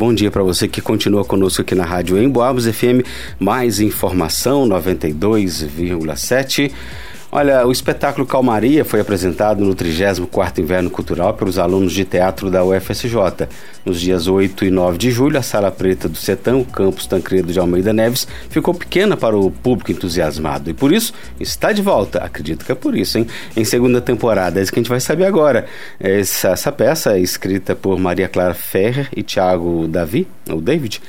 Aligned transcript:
Bom 0.00 0.14
dia 0.14 0.30
para 0.30 0.42
você 0.42 0.66
que 0.66 0.80
continua 0.80 1.26
conosco 1.26 1.60
aqui 1.60 1.74
na 1.74 1.84
Rádio 1.84 2.16
Emboabas 2.16 2.64
FM. 2.64 3.04
Mais 3.38 3.80
informação 3.80 4.66
92,7. 4.66 6.72
Olha, 7.32 7.64
o 7.64 7.70
espetáculo 7.70 8.26
Calmaria 8.26 8.84
foi 8.84 8.98
apresentado 8.98 9.64
no 9.64 9.72
34º 9.72 10.58
Inverno 10.58 10.90
Cultural 10.90 11.32
pelos 11.34 11.60
alunos 11.60 11.92
de 11.92 12.04
teatro 12.04 12.50
da 12.50 12.64
UFSJ. 12.64 13.46
Nos 13.84 14.00
dias 14.00 14.26
8 14.26 14.64
e 14.64 14.70
9 14.70 14.98
de 14.98 15.12
julho, 15.12 15.38
a 15.38 15.42
Sala 15.42 15.70
Preta 15.70 16.08
do 16.08 16.18
Setão, 16.18 16.64
campus 16.64 17.06
Tancredo 17.06 17.52
de 17.52 17.58
Almeida 17.60 17.92
Neves, 17.92 18.26
ficou 18.48 18.74
pequena 18.74 19.16
para 19.16 19.38
o 19.38 19.48
público 19.48 19.92
entusiasmado 19.92 20.70
e 20.70 20.74
por 20.74 20.92
isso 20.92 21.14
está 21.38 21.70
de 21.70 21.80
volta. 21.80 22.18
Acredito 22.18 22.64
que 22.64 22.72
é 22.72 22.74
por 22.74 22.96
isso, 22.96 23.16
hein? 23.16 23.28
Em 23.56 23.64
segunda 23.64 24.00
temporada, 24.00 24.58
é 24.58 24.62
isso 24.64 24.72
que 24.72 24.80
a 24.80 24.82
gente 24.82 24.90
vai 24.90 25.00
saber 25.00 25.26
agora. 25.26 25.66
Essa, 26.00 26.48
essa 26.48 26.72
peça 26.72 27.12
é 27.16 27.20
escrita 27.20 27.76
por 27.76 27.96
Maria 27.96 28.28
Clara 28.28 28.54
Ferrer 28.54 29.08
e 29.14 29.22
Tiago 29.22 29.86
Davi, 29.86 30.26
ou 30.50 30.60
David, 30.60 31.00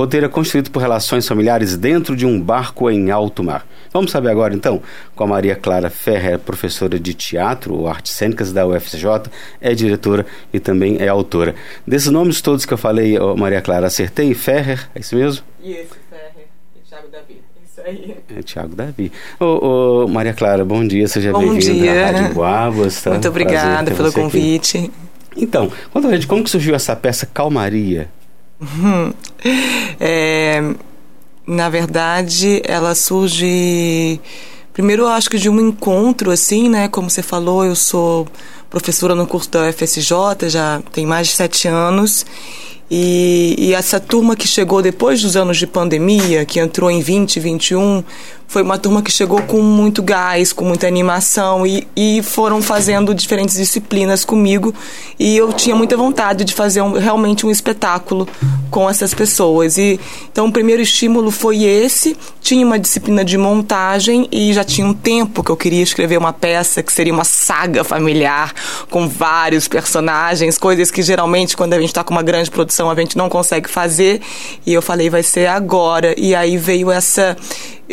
roteiro 0.00 0.24
é 0.24 0.28
construído 0.30 0.70
por 0.70 0.80
relações 0.80 1.28
familiares 1.28 1.76
dentro 1.76 2.16
de 2.16 2.24
um 2.24 2.40
barco 2.40 2.90
em 2.90 3.10
alto 3.10 3.44
mar. 3.44 3.66
Vamos 3.92 4.10
saber 4.10 4.30
agora 4.30 4.54
então 4.54 4.80
com 5.14 5.24
a 5.24 5.26
Maria 5.26 5.54
Clara 5.54 5.90
Ferrer, 5.90 6.38
professora 6.38 6.98
de 6.98 7.12
teatro 7.12 7.74
ou 7.74 7.86
artes 7.86 8.12
cênicas 8.12 8.50
da 8.50 8.66
UFCJ, 8.66 9.30
é 9.60 9.74
diretora 9.74 10.24
e 10.52 10.58
também 10.58 10.96
é 10.98 11.08
autora. 11.08 11.54
Desses 11.86 12.10
nomes 12.10 12.40
todos 12.40 12.64
que 12.64 12.72
eu 12.72 12.78
falei, 12.78 13.18
oh, 13.18 13.36
Maria 13.36 13.60
Clara, 13.60 13.88
acertei? 13.88 14.32
Ferrer, 14.32 14.88
é 14.94 15.00
isso 15.00 15.14
mesmo? 15.14 15.44
Isso, 15.62 15.96
Ferrer 16.08 16.46
e 16.74 16.88
Thiago 16.88 17.08
Davi. 17.12 17.42
Isso 17.62 17.80
aí. 17.84 18.16
É 18.34 18.42
Tiago 18.42 18.74
Davi. 18.74 19.12
Ô, 19.38 20.04
ô, 20.04 20.08
Maria 20.08 20.32
Clara, 20.32 20.64
bom 20.64 20.86
dia, 20.86 21.06
seja 21.08 21.30
bem-vinda 21.36 21.90
à 21.90 22.10
Rádio 22.10 22.34
Guabas. 22.34 23.02
Tá? 23.02 23.10
Muito 23.10 23.28
obrigada 23.28 23.90
pelo 23.90 24.10
convite. 24.10 24.78
Aqui. 24.78 24.90
Então, 25.36 25.70
conta 25.92 26.08
pra 26.08 26.16
gente 26.16 26.26
como 26.26 26.42
que 26.42 26.48
surgiu 26.48 26.74
essa 26.74 26.96
peça 26.96 27.26
Calmaria. 27.26 28.08
é, 29.98 30.74
na 31.46 31.68
verdade, 31.68 32.62
ela 32.64 32.94
surge. 32.94 34.20
Primeiro, 34.72 35.02
eu 35.02 35.08
acho 35.08 35.28
que 35.28 35.38
de 35.38 35.48
um 35.48 35.60
encontro, 35.60 36.30
assim, 36.30 36.68
né? 36.68 36.88
Como 36.88 37.10
você 37.10 37.22
falou, 37.22 37.64
eu 37.64 37.74
sou 37.74 38.26
professora 38.68 39.14
no 39.14 39.26
curso 39.26 39.50
da 39.50 39.68
UFSJ, 39.68 40.48
já 40.48 40.80
tem 40.92 41.04
mais 41.04 41.28
de 41.28 41.34
sete 41.34 41.66
anos. 41.66 42.24
E, 42.90 43.54
e, 43.56 43.72
essa 43.72 44.00
turma 44.00 44.34
que 44.34 44.48
chegou 44.48 44.82
depois 44.82 45.22
dos 45.22 45.36
anos 45.36 45.56
de 45.58 45.66
pandemia, 45.66 46.44
que 46.44 46.58
entrou 46.58 46.90
em 46.90 47.00
2021, 47.00 48.02
foi 48.50 48.62
uma 48.62 48.76
turma 48.76 49.00
que 49.00 49.12
chegou 49.12 49.40
com 49.42 49.62
muito 49.62 50.02
gás, 50.02 50.52
com 50.52 50.64
muita 50.64 50.88
animação 50.88 51.64
e, 51.64 51.86
e 51.94 52.20
foram 52.20 52.60
fazendo 52.60 53.14
diferentes 53.14 53.54
disciplinas 53.54 54.24
comigo. 54.24 54.74
E 55.20 55.36
eu 55.36 55.52
tinha 55.52 55.76
muita 55.76 55.96
vontade 55.96 56.44
de 56.44 56.52
fazer 56.52 56.80
um, 56.82 56.98
realmente 56.98 57.46
um 57.46 57.50
espetáculo 57.50 58.26
com 58.68 58.90
essas 58.90 59.14
pessoas. 59.14 59.78
E 59.78 60.00
então 60.32 60.46
o 60.46 60.52
primeiro 60.52 60.82
estímulo 60.82 61.30
foi 61.30 61.62
esse. 61.62 62.16
Tinha 62.40 62.66
uma 62.66 62.76
disciplina 62.76 63.24
de 63.24 63.38
montagem 63.38 64.26
e 64.32 64.52
já 64.52 64.64
tinha 64.64 64.84
um 64.84 64.94
tempo 64.94 65.44
que 65.44 65.50
eu 65.52 65.56
queria 65.56 65.82
escrever 65.84 66.18
uma 66.18 66.32
peça 66.32 66.82
que 66.82 66.92
seria 66.92 67.12
uma 67.12 67.22
saga 67.22 67.84
familiar 67.84 68.52
com 68.90 69.08
vários 69.08 69.68
personagens, 69.68 70.58
coisas 70.58 70.90
que 70.90 71.02
geralmente 71.02 71.56
quando 71.56 71.74
a 71.74 71.78
gente 71.78 71.90
está 71.90 72.02
com 72.02 72.12
uma 72.12 72.22
grande 72.22 72.50
produção 72.50 72.79
a 72.88 72.94
gente 72.94 73.16
não 73.16 73.28
consegue 73.28 73.68
fazer. 73.68 74.20
E 74.64 74.72
eu 74.72 74.80
falei 74.80 75.10
vai 75.10 75.22
ser 75.22 75.46
agora. 75.46 76.14
E 76.16 76.34
aí 76.34 76.56
veio 76.56 76.90
essa 76.90 77.36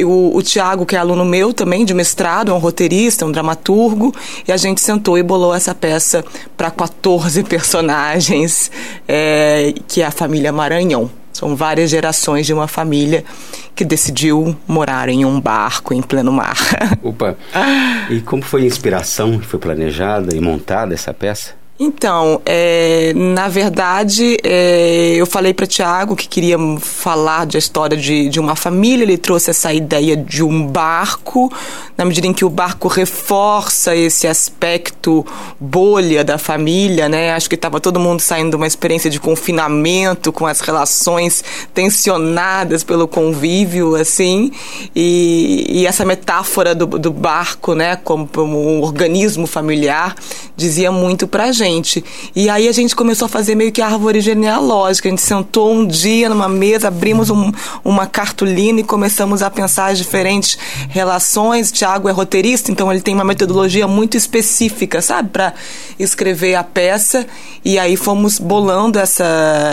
o, 0.03 0.38
o 0.38 0.41
Tiago, 0.41 0.85
que 0.85 0.95
é 0.95 0.99
aluno 0.99 1.25
meu 1.25 1.53
também, 1.53 1.83
de 1.83 1.93
mestrado, 1.93 2.52
é 2.52 2.53
um 2.53 2.59
roteirista, 2.59 3.25
um 3.25 3.31
dramaturgo, 3.31 4.13
e 4.47 4.52
a 4.52 4.58
gente 4.58 4.81
sentou 4.81 5.17
e 5.17 5.23
bolou 5.23 5.53
essa 5.53 5.73
peça 5.73 6.23
para 6.55 6.69
14 6.69 7.43
personagens, 7.45 8.71
é, 9.08 9.73
que 9.88 10.02
é 10.02 10.05
a 10.05 10.11
família 10.11 10.52
Maranhão. 10.52 11.09
São 11.31 11.55
várias 11.55 11.91
gerações 11.91 12.47
de 12.47 12.53
uma 12.53 12.67
família 12.67 13.23
que 13.75 13.85
decidiu 13.85 14.58
morar 14.67 15.08
em 15.08 15.23
um 15.23 15.39
barco 15.39 15.93
em 15.93 16.02
pleno 16.02 16.31
mar. 16.31 16.58
Opa! 17.04 17.37
E 18.09 18.21
como 18.21 18.42
foi 18.42 18.64
a 18.64 18.65
inspiração 18.65 19.37
que 19.37 19.45
foi 19.45 19.59
planejada 19.59 20.36
e 20.36 20.42
montada 20.42 20.95
essa 20.95 21.14
peça? 21.14 21.54
Então, 21.80 22.42
é, 22.43 23.14
na 23.15 23.48
verdade, 23.48 24.36
é, 24.43 25.14
eu 25.15 25.27
falei 25.27 25.54
para 25.54 25.67
Tiago 25.67 26.15
que 26.15 26.27
queria 26.27 26.58
falar 26.80 27.45
da 27.45 27.60
história 27.60 27.95
de, 27.95 28.30
de 28.30 28.39
uma 28.39 28.55
família. 28.55 29.04
Ele 29.04 29.17
trouxe 29.17 29.52
essa 29.52 29.71
ideia 29.71 30.17
de 30.17 30.43
um 30.43 30.66
barco, 30.66 31.54
na 31.95 32.04
medida 32.04 32.26
em 32.26 32.33
que 32.33 32.43
o 32.43 32.49
barco 32.49 32.87
reforça 32.87 33.95
esse 33.95 34.27
aspecto 34.27 35.23
bolha 35.60 36.23
da 36.23 36.39
família, 36.39 37.08
né? 37.08 37.33
Acho 37.33 37.48
que 37.48 37.54
estava 37.54 37.80
todo 37.80 37.99
mundo 37.99 38.21
saindo 38.21 38.49
de 38.49 38.55
uma 38.55 38.67
experiência 38.67 39.10
de 39.10 39.20
confinamento, 39.20 40.33
com 40.33 40.48
as 40.48 40.61
relações 40.61 41.43
tensionadas 41.76 42.83
pelo 42.83 43.08
convívio, 43.08 43.93
assim. 43.93 44.52
E, 44.95 45.82
e 45.82 45.86
essa 45.86 46.04
metáfora 46.04 46.73
do, 46.73 46.87
do 46.87 47.11
barco, 47.11 47.76
né, 47.76 47.98
como 47.98 48.27
um 48.36 48.82
organismo 48.82 49.45
familiar, 49.45 50.16
dizia 50.55 50.92
muito 50.92 51.27
para 51.27 51.52
gente 51.52 51.67
gente. 51.67 52.04
E 52.36 52.50
aí 52.50 52.67
a 52.67 52.72
gente 52.72 52.95
começou 52.95 53.26
a 53.26 53.30
fazer 53.30 53.55
meio 53.55 53.72
que 53.72 53.82
a 53.82 53.88
árvore 53.88 54.22
genealógica. 54.22 55.08
A 55.08 55.11
gente 55.11 55.22
sentou 55.22 55.73
um 55.73 55.86
dia 55.86 56.30
numa 56.30 56.48
mesa, 56.48 56.88
abrimos 56.88 57.30
um, 57.30 57.52
uma 57.83 58.08
cartolina 58.08 58.80
e 58.80 58.83
começamos 58.83 59.42
a 59.42 59.50
pensar 59.50 59.88
as 59.88 59.98
diferentes 59.98 60.58
relações. 60.89 61.72
Tiago 61.72 62.08
é 62.08 62.11
roteirista, 62.11 62.72
então 62.72 62.92
ele 62.92 63.02
tem 63.02 63.14
uma 63.14 63.23
metodologia 63.23 63.88
muito 63.88 64.16
específica, 64.16 65.02
sabe, 65.02 65.30
para 65.30 65.54
escrever 66.00 66.55
a 66.55 66.64
peça. 66.64 67.28
E 67.64 67.78
aí 67.78 67.98
fomos 67.98 68.39
bolando 68.39 68.98
essa, 68.98 69.26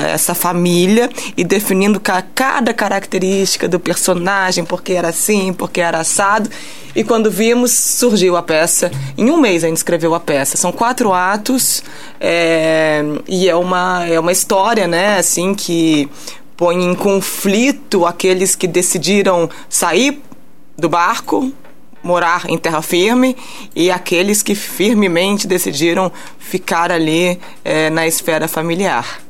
essa 0.08 0.34
família 0.34 1.08
e 1.36 1.44
definindo 1.44 2.00
cada 2.00 2.74
característica 2.74 3.68
do 3.68 3.78
personagem, 3.78 4.64
porque 4.64 4.92
era 4.92 5.08
assim, 5.08 5.52
porque 5.52 5.80
era 5.80 6.00
assado. 6.00 6.50
E 6.94 7.02
quando 7.02 7.30
vimos, 7.30 7.72
surgiu 7.72 8.36
a 8.36 8.42
peça. 8.42 8.90
Em 9.18 9.30
um 9.30 9.36
mês 9.36 9.64
a 9.64 9.68
gente 9.68 9.78
escreveu 9.78 10.14
a 10.14 10.20
peça. 10.20 10.56
São 10.56 10.72
quatro 10.72 11.12
atos 11.12 11.83
é, 12.20 13.02
e 13.26 13.48
é 13.48 13.54
uma, 13.54 14.06
é 14.06 14.18
uma 14.18 14.32
história, 14.32 14.86
né, 14.86 15.18
assim, 15.18 15.54
que 15.54 16.08
põe 16.56 16.82
em 16.82 16.94
conflito 16.94 18.06
aqueles 18.06 18.54
que 18.54 18.66
decidiram 18.66 19.50
sair 19.68 20.22
do 20.76 20.88
barco, 20.88 21.52
morar 22.02 22.44
em 22.48 22.58
terra 22.58 22.82
firme, 22.82 23.36
e 23.74 23.90
aqueles 23.90 24.42
que 24.42 24.54
firmemente 24.54 25.46
decidiram 25.46 26.12
ficar 26.38 26.92
ali 26.92 27.40
é, 27.64 27.88
na 27.90 28.06
esfera 28.06 28.46
familiar. 28.46 29.20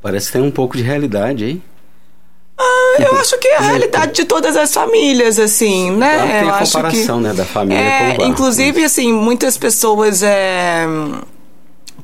Parece 0.00 0.32
ter 0.32 0.40
um 0.40 0.50
pouco 0.50 0.76
de 0.76 0.82
realidade, 0.82 1.44
hein? 1.44 1.62
Ah, 2.58 2.96
eu 3.00 3.16
acho 3.18 3.38
que 3.38 3.48
é 3.48 3.56
a 3.58 3.60
realidade 3.60 4.12
de 4.12 4.24
todas 4.24 4.56
as 4.56 4.72
famílias, 4.72 5.38
assim, 5.38 5.90
né? 5.90 6.14
Claro, 6.14 6.30
tem 6.30 6.40
eu 6.40 6.48
a 6.48 6.58
comparação, 6.58 7.18
que, 7.18 7.22
né, 7.24 7.34
da 7.34 7.44
família 7.44 7.82
é, 7.82 7.98
com 7.98 8.04
o 8.04 8.08
barco, 8.08 8.24
Inclusive, 8.24 8.80
né? 8.80 8.86
assim, 8.86 9.12
muitas 9.12 9.58
pessoas 9.58 10.22
é, 10.22 10.86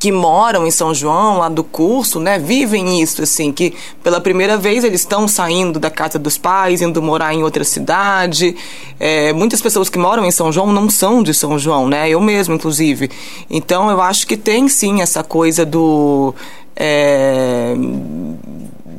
que 0.03 0.11
moram 0.11 0.67
em 0.67 0.71
São 0.73 0.93
João, 0.93 1.39
lá 1.39 1.49
do 1.49 1.63
curso, 1.63 2.19
né, 2.19 2.37
vivem 2.37 3.01
isso, 3.01 3.23
assim, 3.23 3.53
que 3.53 3.73
pela 4.03 4.21
primeira 4.21 4.57
vez 4.57 4.83
eles 4.83 5.03
estão 5.03 5.29
saindo 5.29 5.79
da 5.79 5.89
casa 5.93 6.19
dos 6.19 6.37
pais, 6.37 6.83
indo 6.83 7.01
morar 7.01 7.33
em 7.33 7.45
outra 7.45 7.63
cidade. 7.63 8.57
É, 8.99 9.33
muitas 9.33 9.63
pessoas 9.63 9.89
que 9.89 9.97
moram 9.97 10.25
em 10.25 10.33
São 10.33 10.51
João 10.51 10.73
não 10.73 10.91
são 10.91 11.23
de 11.23 11.33
São 11.33 11.57
João, 11.57 11.89
né? 11.89 12.11
Eu 12.11 12.21
mesmo, 12.21 12.57
inclusive. 12.57 13.13
Então, 13.49 13.89
eu 13.93 14.01
acho 14.01 14.27
que 14.27 14.37
tem, 14.37 14.69
sim, 14.69 15.01
essa 15.01 15.23
coisa 15.23 15.65
do... 15.65 16.35
É, 16.75 17.77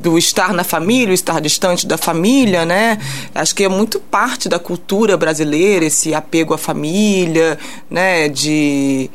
do 0.00 0.16
estar 0.16 0.54
na 0.54 0.64
família, 0.64 1.12
estar 1.12 1.38
distante 1.38 1.86
da 1.86 1.98
família, 1.98 2.64
né? 2.64 2.98
Acho 3.34 3.54
que 3.54 3.64
é 3.64 3.68
muito 3.68 4.00
parte 4.00 4.48
da 4.48 4.58
cultura 4.58 5.18
brasileira 5.18 5.84
esse 5.84 6.14
apego 6.14 6.54
à 6.54 6.58
família, 6.58 7.58
né? 7.90 8.26
De 8.28 9.10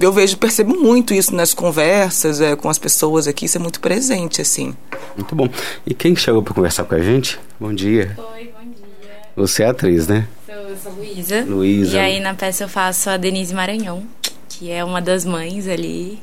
eu 0.00 0.12
vejo, 0.12 0.36
percebo 0.38 0.74
muito 0.74 1.12
isso 1.12 1.34
nas 1.34 1.52
conversas 1.52 2.40
é, 2.40 2.54
com 2.54 2.68
as 2.68 2.78
pessoas 2.78 3.26
aqui, 3.26 3.46
isso 3.46 3.58
é 3.58 3.60
muito 3.60 3.80
presente, 3.80 4.40
assim. 4.40 4.74
Muito 5.16 5.34
bom. 5.34 5.48
E 5.84 5.94
quem 5.94 6.14
chegou 6.14 6.42
para 6.42 6.54
conversar 6.54 6.84
com 6.84 6.94
a 6.94 7.00
gente? 7.00 7.38
Bom 7.58 7.72
dia. 7.74 8.16
Oi, 8.34 8.52
bom 8.56 8.70
dia. 8.70 9.18
Você 9.36 9.62
é 9.62 9.66
atriz, 9.66 10.06
né? 10.06 10.28
Sou, 10.46 10.76
sou 10.76 10.92
Luísa. 10.92 11.44
Luísa. 11.44 11.96
E 11.96 12.00
aí 12.00 12.20
na 12.20 12.34
peça 12.34 12.64
eu 12.64 12.68
faço 12.68 13.10
a 13.10 13.16
Denise 13.16 13.52
Maranhão, 13.52 14.04
que 14.48 14.70
é 14.70 14.84
uma 14.84 15.02
das 15.02 15.24
mães 15.24 15.66
ali, 15.66 16.20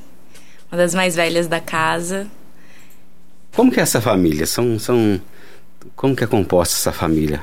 uma 0.72 0.78
das 0.78 0.96
mais 0.96 1.16
velhas 1.16 1.48
da 1.48 1.60
casa. 1.60 2.28
Como 3.56 3.72
que 3.72 3.80
é 3.80 3.84
essa 3.84 4.00
família? 4.00 4.46
São, 4.46 4.80
são... 4.80 5.20
Como 5.96 6.16
que 6.16 6.24
é 6.24 6.28
composta 6.28 6.76
essa 6.76 6.92
família? 6.92 7.42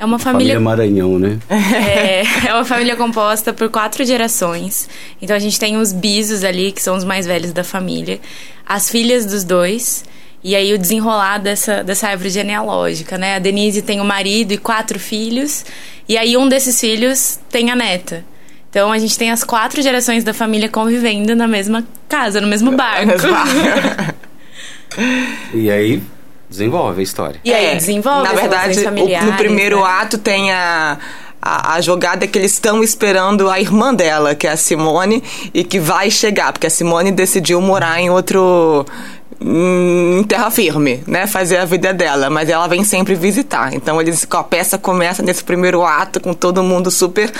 É 0.00 0.04
uma 0.06 0.18
família. 0.18 0.54
Família 0.54 0.60
Maranhão, 0.60 1.18
né? 1.18 1.38
É, 1.50 2.22
é 2.48 2.54
uma 2.54 2.64
família 2.64 2.96
composta 2.96 3.52
por 3.52 3.68
quatro 3.68 4.02
gerações. 4.02 4.88
Então 5.20 5.36
a 5.36 5.38
gente 5.38 5.60
tem 5.60 5.76
os 5.76 5.92
bisos 5.92 6.42
ali, 6.42 6.72
que 6.72 6.80
são 6.80 6.96
os 6.96 7.04
mais 7.04 7.26
velhos 7.26 7.52
da 7.52 7.62
família, 7.62 8.18
as 8.66 8.88
filhas 8.88 9.26
dos 9.26 9.44
dois. 9.44 10.02
E 10.42 10.56
aí 10.56 10.72
o 10.72 10.78
desenrolar 10.78 11.36
dessa, 11.36 11.84
dessa 11.84 12.08
árvore 12.08 12.30
genealógica, 12.30 13.18
né? 13.18 13.36
A 13.36 13.38
Denise 13.38 13.82
tem 13.82 14.00
o 14.00 14.02
um 14.02 14.06
marido 14.06 14.52
e 14.52 14.56
quatro 14.56 14.98
filhos. 14.98 15.66
E 16.08 16.16
aí 16.16 16.34
um 16.34 16.48
desses 16.48 16.80
filhos 16.80 17.38
tem 17.50 17.70
a 17.70 17.76
neta. 17.76 18.24
Então 18.70 18.90
a 18.90 18.98
gente 18.98 19.18
tem 19.18 19.30
as 19.30 19.44
quatro 19.44 19.82
gerações 19.82 20.24
da 20.24 20.32
família 20.32 20.70
convivendo 20.70 21.36
na 21.36 21.46
mesma 21.46 21.86
casa, 22.08 22.40
no 22.40 22.46
mesmo 22.46 22.72
barco. 22.74 23.12
E 25.52 25.70
aí 25.70 26.02
desenvolve 26.50 27.00
a 27.00 27.02
história. 27.02 27.40
E 27.44 27.54
aí 27.54 27.66
É, 27.66 27.74
desenvolve 27.76 28.24
Na 28.24 28.32
verdade, 28.34 28.78
o- 28.80 29.24
no 29.26 29.32
primeiro 29.34 29.78
né? 29.78 29.86
ato 29.86 30.18
tem 30.18 30.50
a, 30.52 30.98
a, 31.40 31.74
a 31.74 31.80
jogada 31.80 32.26
que 32.26 32.36
eles 32.38 32.52
estão 32.52 32.82
esperando 32.82 33.48
a 33.48 33.60
irmã 33.60 33.94
dela, 33.94 34.34
que 34.34 34.46
é 34.46 34.50
a 34.50 34.56
Simone, 34.56 35.22
e 35.54 35.62
que 35.64 35.78
vai 35.78 36.10
chegar, 36.10 36.52
porque 36.52 36.66
a 36.66 36.70
Simone 36.70 37.12
decidiu 37.12 37.60
morar 37.60 38.00
em 38.00 38.10
outro. 38.10 38.84
em 39.40 40.22
terra 40.28 40.50
firme, 40.50 41.02
né? 41.06 41.26
Fazer 41.26 41.56
a 41.58 41.64
vida 41.64 41.94
dela, 41.94 42.28
mas 42.28 42.48
ela 42.50 42.66
vem 42.66 42.84
sempre 42.84 43.14
visitar. 43.14 43.72
Então 43.72 43.98
eles, 44.00 44.26
a 44.30 44.42
peça 44.44 44.76
começa 44.76 45.22
nesse 45.22 45.42
primeiro 45.42 45.82
ato 45.82 46.20
com 46.20 46.34
todo 46.34 46.62
mundo 46.62 46.90
super 46.90 47.32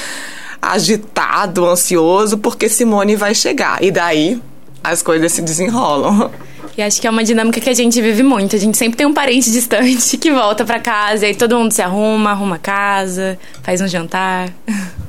agitado, 0.63 1.67
ansioso, 1.67 2.39
porque 2.39 2.69
Simone 2.69 3.17
vai 3.17 3.35
chegar. 3.35 3.83
E 3.83 3.91
daí 3.91 4.41
as 4.83 5.03
coisas 5.03 5.33
se 5.33 5.43
desenrolam. 5.43 6.31
E 6.81 6.83
acho 6.83 6.99
que 6.99 7.07
é 7.07 7.11
uma 7.11 7.23
dinâmica 7.23 7.61
que 7.61 7.69
a 7.69 7.75
gente 7.75 8.01
vive 8.01 8.23
muito. 8.23 8.57
A 8.57 8.59
gente 8.59 8.79
sempre 8.79 8.97
tem 8.97 9.07
um 9.07 9.13
parente 9.13 9.51
distante 9.53 10.17
que 10.17 10.33
volta 10.33 10.65
pra 10.65 10.81
casa, 10.81 11.27
e 11.27 11.29
aí 11.29 11.35
todo 11.35 11.55
mundo 11.59 11.73
se 11.73 11.83
arruma, 11.83 12.31
arruma 12.31 12.59
casa, 12.59 13.39
faz 13.63 13.83
um 13.83 13.87
jantar. 13.87 14.49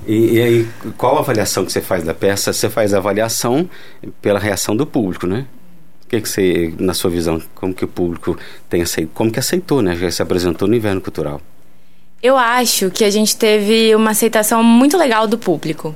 E, 0.06 0.34
e 0.34 0.42
aí, 0.42 0.68
qual 0.98 1.16
a 1.16 1.20
avaliação 1.20 1.64
que 1.64 1.72
você 1.72 1.80
faz 1.80 2.04
da 2.04 2.14
peça? 2.14 2.52
Você 2.52 2.70
faz 2.70 2.94
a 2.94 2.98
avaliação 2.98 3.70
pela 4.22 4.38
reação 4.38 4.76
do 4.76 4.86
público, 4.86 5.26
né? 5.26 5.46
O 6.04 6.10
que, 6.10 6.20
que 6.20 6.28
você, 6.28 6.74
na 6.78 6.94
sua 6.94 7.10
visão, 7.10 7.42
como 7.56 7.74
que 7.74 7.86
o 7.86 7.88
público 7.88 8.38
tem 8.70 8.82
aceito, 8.82 9.12
como 9.14 9.32
que 9.32 9.40
aceitou, 9.40 9.82
né? 9.82 9.96
Já 9.96 10.12
se 10.12 10.22
apresentou 10.22 10.68
no 10.68 10.76
Inverno 10.76 11.00
Cultural. 11.00 11.40
Eu 12.24 12.38
acho 12.38 12.92
que 12.92 13.04
a 13.04 13.10
gente 13.10 13.36
teve 13.36 13.96
uma 13.96 14.12
aceitação 14.12 14.62
muito 14.64 14.96
legal 14.96 15.26
do 15.26 15.40
público. 15.40 15.96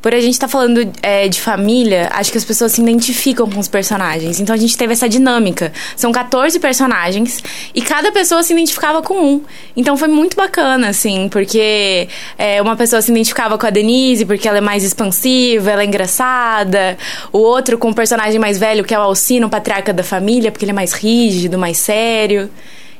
Por 0.00 0.14
a 0.14 0.20
gente 0.20 0.34
estar 0.34 0.46
falando 0.46 0.88
é, 1.02 1.26
de 1.26 1.40
família, 1.40 2.10
acho 2.12 2.30
que 2.30 2.38
as 2.38 2.44
pessoas 2.44 2.72
se 2.72 2.80
identificam 2.80 3.50
com 3.50 3.58
os 3.58 3.66
personagens. 3.66 4.38
Então 4.38 4.54
a 4.54 4.58
gente 4.58 4.76
teve 4.76 4.92
essa 4.92 5.08
dinâmica. 5.08 5.72
São 5.96 6.12
14 6.12 6.60
personagens 6.60 7.42
e 7.74 7.82
cada 7.82 8.12
pessoa 8.12 8.42
se 8.44 8.52
identificava 8.52 9.02
com 9.02 9.14
um. 9.14 9.42
Então 9.76 9.96
foi 9.96 10.06
muito 10.06 10.36
bacana, 10.36 10.90
assim, 10.90 11.28
porque 11.28 12.06
é, 12.38 12.62
uma 12.62 12.76
pessoa 12.76 13.02
se 13.02 13.10
identificava 13.10 13.58
com 13.58 13.66
a 13.66 13.70
Denise 13.70 14.24
porque 14.24 14.46
ela 14.46 14.58
é 14.58 14.60
mais 14.60 14.84
expansiva, 14.84 15.72
ela 15.72 15.82
é 15.82 15.86
engraçada. 15.86 16.96
O 17.32 17.38
outro 17.38 17.78
com 17.78 17.90
o 17.90 17.94
personagem 17.94 18.38
mais 18.38 18.58
velho, 18.58 18.84
que 18.84 18.94
é 18.94 18.98
o 18.98 19.02
Alcino, 19.02 19.48
o 19.48 19.50
patriarca 19.50 19.92
da 19.92 20.04
família, 20.04 20.52
porque 20.52 20.64
ele 20.64 20.72
é 20.72 20.74
mais 20.74 20.92
rígido, 20.92 21.58
mais 21.58 21.78
sério. 21.78 22.48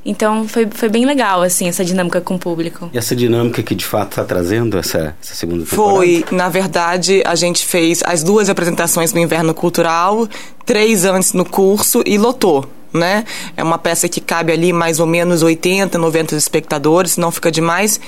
Então 0.05 0.47
foi, 0.47 0.69
foi 0.71 0.89
bem 0.89 1.07
legal, 1.07 1.43
assim, 1.43 1.67
essa 1.67 1.85
dinâmica 1.85 2.21
com 2.21 2.35
o 2.35 2.39
público. 2.39 2.91
E 2.93 2.99
essa 2.99 3.17
dinâmica 3.17 3.63
que 3.63 3.75
de 3.75 3.85
fato 3.85 4.11
está 4.11 4.25
trazendo 4.25 4.77
essa, 4.77 5.17
essa 5.23 5.35
segunda 5.35 5.65
temporada? 5.65 5.97
Foi, 5.97 6.25
na 6.31 6.49
verdade, 6.49 7.23
a 7.25 7.35
gente 7.35 7.65
fez 7.65 8.03
as 8.05 8.23
duas 8.23 8.51
apresentações 8.51 9.13
no 9.13 9.21
Inverno 9.21 9.55
Cultural, 9.55 10.29
três 10.67 11.05
antes 11.05 11.33
no 11.33 11.45
curso 11.45 12.03
e 12.05 12.19
lotou. 12.19 12.69
Né? 12.95 13.25
É 13.57 13.63
uma 13.65 13.77
peça 13.77 14.09
que 14.09 14.21
cabe 14.21 14.53
ali 14.53 14.73
mais 14.73 15.01
ou 15.01 15.07
menos 15.07 15.43
80, 15.43 15.99
90 15.99 16.37
espectadores, 16.37 17.17
não 17.17 17.33
fica 17.33 17.51
demais. 17.51 18.01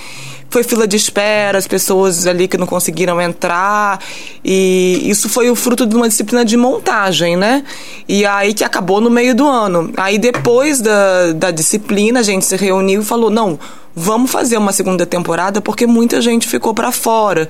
Foi 0.49 0.63
fila 0.63 0.87
de 0.87 0.97
espera, 0.97 1.59
as 1.59 1.67
pessoas 1.67 2.25
ali 2.25 2.47
que 2.47 2.57
não 2.57 2.69
conseguiram 2.69 3.21
entrar, 3.21 4.01
e 4.45 5.03
isso 5.05 5.29
foi 5.29 5.51
o 5.51 5.57
fruto 5.57 5.85
de 5.85 5.97
uma 5.97 6.09
disciplina 6.09 6.45
de 6.45 6.57
montagem, 6.57 7.37
né? 7.37 7.65
E 8.09 8.25
aí 8.25 8.55
que 8.55 8.63
acabou 8.63 9.01
no 9.01 9.11
meio 9.11 9.35
do 9.35 9.45
ano. 9.45 9.93
Aí 9.97 10.19
depois 10.19 10.81
da, 10.81 11.33
da 11.33 11.51
disciplina, 11.51 12.21
a 12.21 12.23
gente 12.23 12.45
se 12.45 12.57
reuniu 12.57 13.03
e 13.03 13.05
falou: 13.05 13.29
não, 13.29 13.59
vamos 13.95 14.31
fazer 14.31 14.57
uma 14.57 14.73
segunda 14.73 15.05
temporada 15.05 15.61
porque 15.61 15.85
muita 15.85 16.21
gente 16.21 16.47
ficou 16.47 16.73
para 16.73 16.93
fora. 16.93 17.49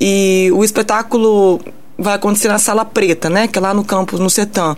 E 0.00 0.50
o 0.54 0.64
espetáculo 0.64 1.60
vai 2.00 2.14
acontecer 2.14 2.48
na 2.48 2.58
Sala 2.58 2.84
Preta, 2.84 3.28
né? 3.28 3.46
Que 3.46 3.58
é 3.58 3.62
lá 3.62 3.74
no 3.74 3.84
campus, 3.84 4.18
no 4.18 4.30
Setam. 4.30 4.76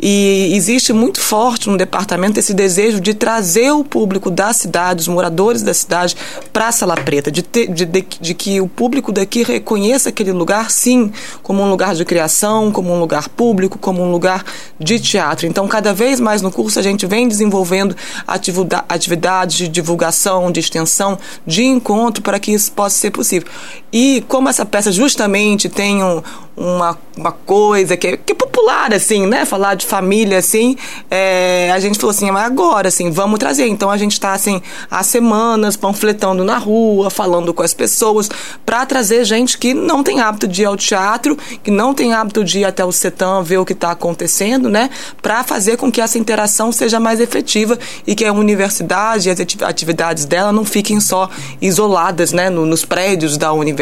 E 0.00 0.52
existe 0.54 0.92
muito 0.92 1.20
forte 1.20 1.68
no 1.68 1.76
departamento 1.76 2.38
esse 2.38 2.54
desejo 2.54 3.00
de 3.00 3.14
trazer 3.14 3.72
o 3.72 3.82
público 3.82 4.30
da 4.30 4.52
cidade, 4.52 5.00
os 5.00 5.08
moradores 5.08 5.60
da 5.62 5.74
cidade, 5.74 6.16
para 6.52 6.68
a 6.68 6.72
Sala 6.72 6.94
Preta, 6.94 7.32
de, 7.32 7.42
ter, 7.42 7.66
de, 7.66 7.84
de, 7.84 8.06
de, 8.20 8.34
que 8.34 8.60
o 8.60 8.68
público 8.68 9.10
daqui 9.10 9.42
reconheça 9.42 10.10
aquele 10.10 10.30
lugar, 10.30 10.70
sim, 10.70 11.12
como 11.42 11.62
um 11.62 11.68
lugar 11.68 11.96
de 11.96 12.04
criação, 12.04 12.70
como 12.70 12.94
um 12.94 13.00
lugar 13.00 13.28
público, 13.28 13.76
como 13.76 14.00
um 14.00 14.12
lugar 14.12 14.44
de 14.78 15.00
teatro. 15.00 15.48
Então, 15.48 15.66
cada 15.66 15.92
vez 15.92 16.20
mais 16.20 16.42
no 16.42 16.52
curso, 16.52 16.78
a 16.78 16.82
gente 16.82 17.04
vem 17.04 17.26
desenvolvendo 17.26 17.96
atividades 18.88 19.56
de 19.56 19.66
divulgação, 19.66 20.52
de 20.52 20.60
extensão, 20.60 21.18
de 21.44 21.64
encontro, 21.64 22.22
para 22.22 22.38
que 22.38 22.52
isso 22.52 22.70
possa 22.70 22.96
ser 22.96 23.10
possível. 23.10 23.48
E 23.92 24.22
como 24.28 24.48
essa 24.48 24.66
peça 24.66 24.92
justamente 24.92 25.68
tem 25.68 26.02
um, 26.04 26.22
uma, 26.58 26.98
uma 27.16 27.32
coisa 27.32 27.96
que 27.96 28.06
é, 28.06 28.16
que 28.16 28.32
é 28.32 28.34
popular, 28.34 28.92
assim, 28.92 29.26
né? 29.26 29.44
Falar 29.44 29.76
de 29.76 29.86
família, 29.86 30.38
assim, 30.38 30.76
é, 31.10 31.70
a 31.72 31.78
gente 31.78 31.98
falou 31.98 32.10
assim, 32.10 32.30
mas 32.30 32.44
agora, 32.44 32.88
assim, 32.88 33.10
vamos 33.10 33.38
trazer. 33.38 33.66
Então 33.66 33.90
a 33.90 33.96
gente 33.96 34.12
está, 34.12 34.32
assim, 34.32 34.60
há 34.90 35.02
semanas 35.02 35.76
panfletando 35.76 36.44
na 36.44 36.58
rua, 36.58 37.08
falando 37.08 37.54
com 37.54 37.62
as 37.62 37.72
pessoas, 37.72 38.28
para 38.66 38.84
trazer 38.84 39.24
gente 39.24 39.56
que 39.56 39.72
não 39.72 40.02
tem 40.02 40.20
hábito 40.20 40.48
de 40.48 40.62
ir 40.62 40.64
ao 40.66 40.76
teatro, 40.76 41.38
que 41.62 41.70
não 41.70 41.94
tem 41.94 42.12
hábito 42.12 42.44
de 42.44 42.60
ir 42.60 42.64
até 42.64 42.84
o 42.84 42.92
CETAM 42.92 43.42
ver 43.42 43.58
o 43.58 43.64
que 43.64 43.72
está 43.72 43.92
acontecendo, 43.92 44.68
né? 44.68 44.90
Para 45.22 45.42
fazer 45.44 45.76
com 45.76 45.90
que 45.90 46.00
essa 46.00 46.18
interação 46.18 46.72
seja 46.72 46.98
mais 47.00 47.20
efetiva 47.20 47.78
e 48.06 48.14
que 48.14 48.24
a 48.24 48.32
universidade 48.32 49.28
e 49.28 49.32
as 49.32 49.40
atividades 49.40 50.24
dela 50.24 50.52
não 50.52 50.64
fiquem 50.64 51.00
só 51.00 51.30
isoladas, 51.60 52.32
né? 52.32 52.50
No, 52.50 52.66
nos 52.66 52.84
prédios 52.84 53.38
da 53.38 53.52
universidade. 53.52 53.77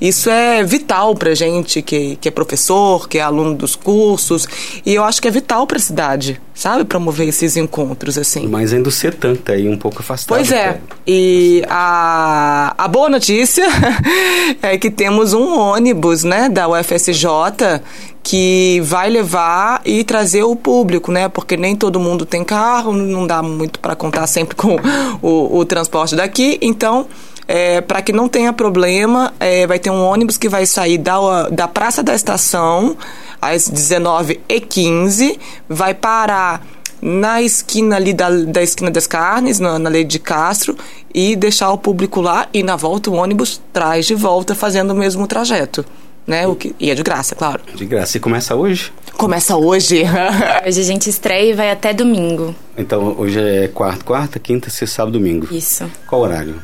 Isso 0.00 0.30
é 0.30 0.62
vital 0.62 1.14
para 1.14 1.34
gente 1.34 1.82
que, 1.82 2.16
que 2.16 2.28
é 2.28 2.30
professor, 2.30 3.08
que 3.08 3.18
é 3.18 3.22
aluno 3.22 3.54
dos 3.54 3.76
cursos, 3.76 4.46
e 4.84 4.94
eu 4.94 5.04
acho 5.04 5.20
que 5.20 5.28
é 5.28 5.30
vital 5.30 5.66
para 5.66 5.76
a 5.76 5.80
cidade, 5.80 6.40
sabe? 6.54 6.84
Promover 6.84 7.28
esses 7.28 7.56
encontros, 7.56 8.16
assim. 8.18 8.46
Mas 8.46 8.72
ainda 8.72 8.88
o 8.88 8.92
CETAM 8.92 9.36
tá 9.36 9.52
aí 9.52 9.68
um 9.68 9.76
pouco 9.76 10.00
afastado. 10.00 10.36
Pois 10.36 10.50
é. 10.50 10.80
E 11.06 11.62
a, 11.68 12.74
a 12.76 12.88
boa 12.88 13.08
notícia 13.08 13.64
é 14.62 14.78
que 14.78 14.90
temos 14.90 15.32
um 15.32 15.58
ônibus, 15.58 16.24
né, 16.24 16.48
da 16.48 16.68
UFSJ 16.68 17.80
que 18.24 18.80
vai 18.80 19.10
levar 19.10 19.82
e 19.84 20.02
trazer 20.02 20.42
o 20.44 20.56
público, 20.56 21.12
né? 21.12 21.28
Porque 21.28 21.58
nem 21.58 21.76
todo 21.76 22.00
mundo 22.00 22.24
tem 22.24 22.42
carro, 22.42 22.90
não 22.90 23.26
dá 23.26 23.42
muito 23.42 23.78
para 23.78 23.94
contar 23.94 24.26
sempre 24.26 24.56
com 24.56 24.76
o, 25.20 25.58
o 25.58 25.64
transporte 25.66 26.16
daqui. 26.16 26.58
Então, 26.62 27.06
é, 27.46 27.80
para 27.80 28.02
que 28.02 28.12
não 28.12 28.28
tenha 28.28 28.52
problema, 28.52 29.32
é, 29.38 29.66
vai 29.66 29.78
ter 29.78 29.90
um 29.90 30.02
ônibus 30.02 30.36
que 30.36 30.48
vai 30.48 30.66
sair 30.66 30.98
da, 30.98 31.48
da 31.50 31.68
Praça 31.68 32.02
da 32.02 32.14
Estação 32.14 32.96
às 33.40 33.70
19h15, 33.70 35.38
vai 35.68 35.94
parar 35.94 36.64
na 37.02 37.42
esquina 37.42 37.96
ali 37.96 38.14
da, 38.14 38.30
da 38.30 38.62
esquina 38.62 38.90
das 38.90 39.06
carnes, 39.06 39.60
na, 39.60 39.78
na 39.78 39.90
Lei 39.90 40.04
de 40.04 40.18
Castro, 40.18 40.74
e 41.14 41.36
deixar 41.36 41.70
o 41.70 41.76
público 41.76 42.20
lá, 42.20 42.48
e 42.52 42.62
na 42.62 42.76
volta 42.76 43.10
o 43.10 43.14
ônibus 43.14 43.60
traz 43.72 44.06
de 44.06 44.14
volta 44.14 44.54
fazendo 44.54 44.92
o 44.92 44.94
mesmo 44.94 45.26
trajeto. 45.26 45.84
Né? 46.26 46.46
O 46.46 46.54
que, 46.54 46.74
e 46.80 46.90
é 46.90 46.94
de 46.94 47.02
graça, 47.02 47.34
claro. 47.34 47.60
De 47.74 47.84
graça. 47.84 48.16
E 48.16 48.20
começa 48.20 48.54
hoje? 48.56 48.90
Começa 49.18 49.54
hoje. 49.54 50.04
hoje 50.66 50.80
a 50.80 50.84
gente 50.84 51.10
estreia 51.10 51.50
e 51.50 51.52
vai 51.52 51.70
até 51.70 51.92
domingo. 51.92 52.54
Então, 52.78 53.14
hoje 53.18 53.38
é 53.38 53.68
quarta, 53.68 54.02
quarta, 54.02 54.38
quinta, 54.38 54.70
sexta, 54.70 54.96
sábado, 54.96 55.18
domingo. 55.18 55.46
Isso. 55.54 55.84
Qual 56.06 56.22
horário? 56.22 56.54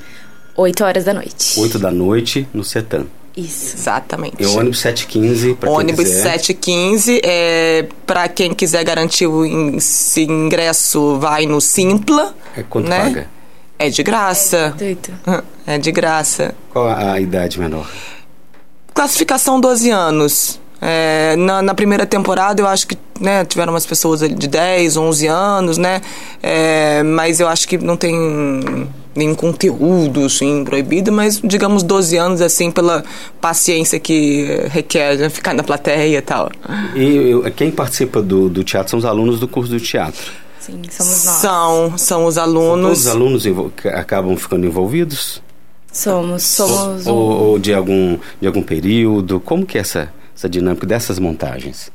8 0.57 0.85
horas 0.85 1.05
da 1.05 1.15
noite. 1.15 1.59
8 1.59 1.79
da 1.79 1.91
noite 1.91 2.47
no 2.53 2.65
CETAM. 2.65 3.07
Isso. 3.37 3.77
Exatamente. 3.77 4.43
E 4.43 4.47
o 4.47 4.57
ônibus 4.57 4.81
715 4.81 5.55
para 5.55 5.69
quem 5.69 5.79
ônibus 5.79 6.05
quiser. 6.05 6.23
715 6.39 7.21
é 7.25 7.87
para 8.07 8.29
quem 8.29 8.55
quiser 8.55 8.85
garantir 8.85 9.27
o 9.27 9.45
ingresso 9.47 11.19
vai 11.19 11.47
no 11.47 11.61
Simpla. 11.61 12.35
É 12.57 12.63
quanto 12.63 12.89
né? 12.89 12.99
paga? 12.99 13.29
É 13.79 13.89
de 13.89 14.03
graça. 14.03 14.75
Doito. 14.77 15.13
É 15.67 15.79
de 15.79 15.93
graça. 15.93 16.55
Qual 16.71 16.87
a, 16.87 17.13
a 17.13 17.21
idade 17.21 17.59
menor? 17.59 17.89
Classificação 18.93 19.61
12 19.61 19.91
anos. 19.91 20.61
É, 20.83 21.37
na, 21.37 21.63
na, 21.63 21.75
primeira 21.75 22.07
temporada 22.07 22.63
eu 22.63 22.67
acho 22.67 22.87
que 22.87 22.97
né, 23.21 23.45
tiveram 23.45 23.73
umas 23.73 23.85
pessoas 23.85 24.21
de 24.21 24.49
10, 24.49 24.97
11 24.97 25.27
anos, 25.27 25.79
né? 25.79 26.01
É, 26.43 27.03
mas 27.03 27.39
eu 27.39 27.49
acho 27.49 27.69
que 27.69 27.77
não 27.77 27.97
tem 27.97 28.89
nenhum 29.15 29.35
conteúdo 29.35 30.25
assim, 30.25 30.65
proibido, 30.65 31.11
mas 31.11 31.41
digamos 31.43 31.83
12 31.83 32.17
anos 32.17 32.41
assim 32.41 32.71
pela 32.71 33.05
paciência 33.41 33.99
que 33.99 34.67
requer 34.69 35.17
né, 35.17 35.29
ficar 35.29 35.55
na 35.55 35.63
plateia 35.63 36.19
e 36.19 36.23
tal. 36.23 36.51
E 36.95 37.51
quem 37.57 37.71
participa 37.71 38.23
do, 38.23 38.49
do 38.49 38.63
teatro 38.63 38.91
são 38.91 38.99
os 38.99 39.05
alunos 39.05 39.41
do 39.41 39.49
curso 39.49 39.73
do 39.73 39.81
teatro? 39.81 40.33
Sim, 40.61 40.83
somos 40.91 41.25
nós. 41.25 41.35
São, 41.37 41.99
são 41.99 42.25
os 42.27 42.39
alunos. 42.39 42.99
São 42.99 43.13
todos 43.13 43.45
os 43.45 43.47
alunos 43.47 43.73
que 43.77 43.89
acabam 43.89 44.37
ficando 44.37 44.67
envolvidos? 44.67 45.43
Somos, 45.93 46.43
somos. 46.43 47.07
Ou, 47.07 47.15
um... 47.15 47.43
ou, 47.43 47.59
de, 47.59 47.75
algum, 47.75 48.19
de 48.41 48.47
algum 48.47 48.63
período? 48.63 49.41
Como 49.41 49.67
que 49.67 49.79
é 49.79 49.81
essa, 49.81 50.13
essa 50.37 50.49
dinâmica 50.49 50.87
dessas 50.87 51.19
montagens? 51.19 51.91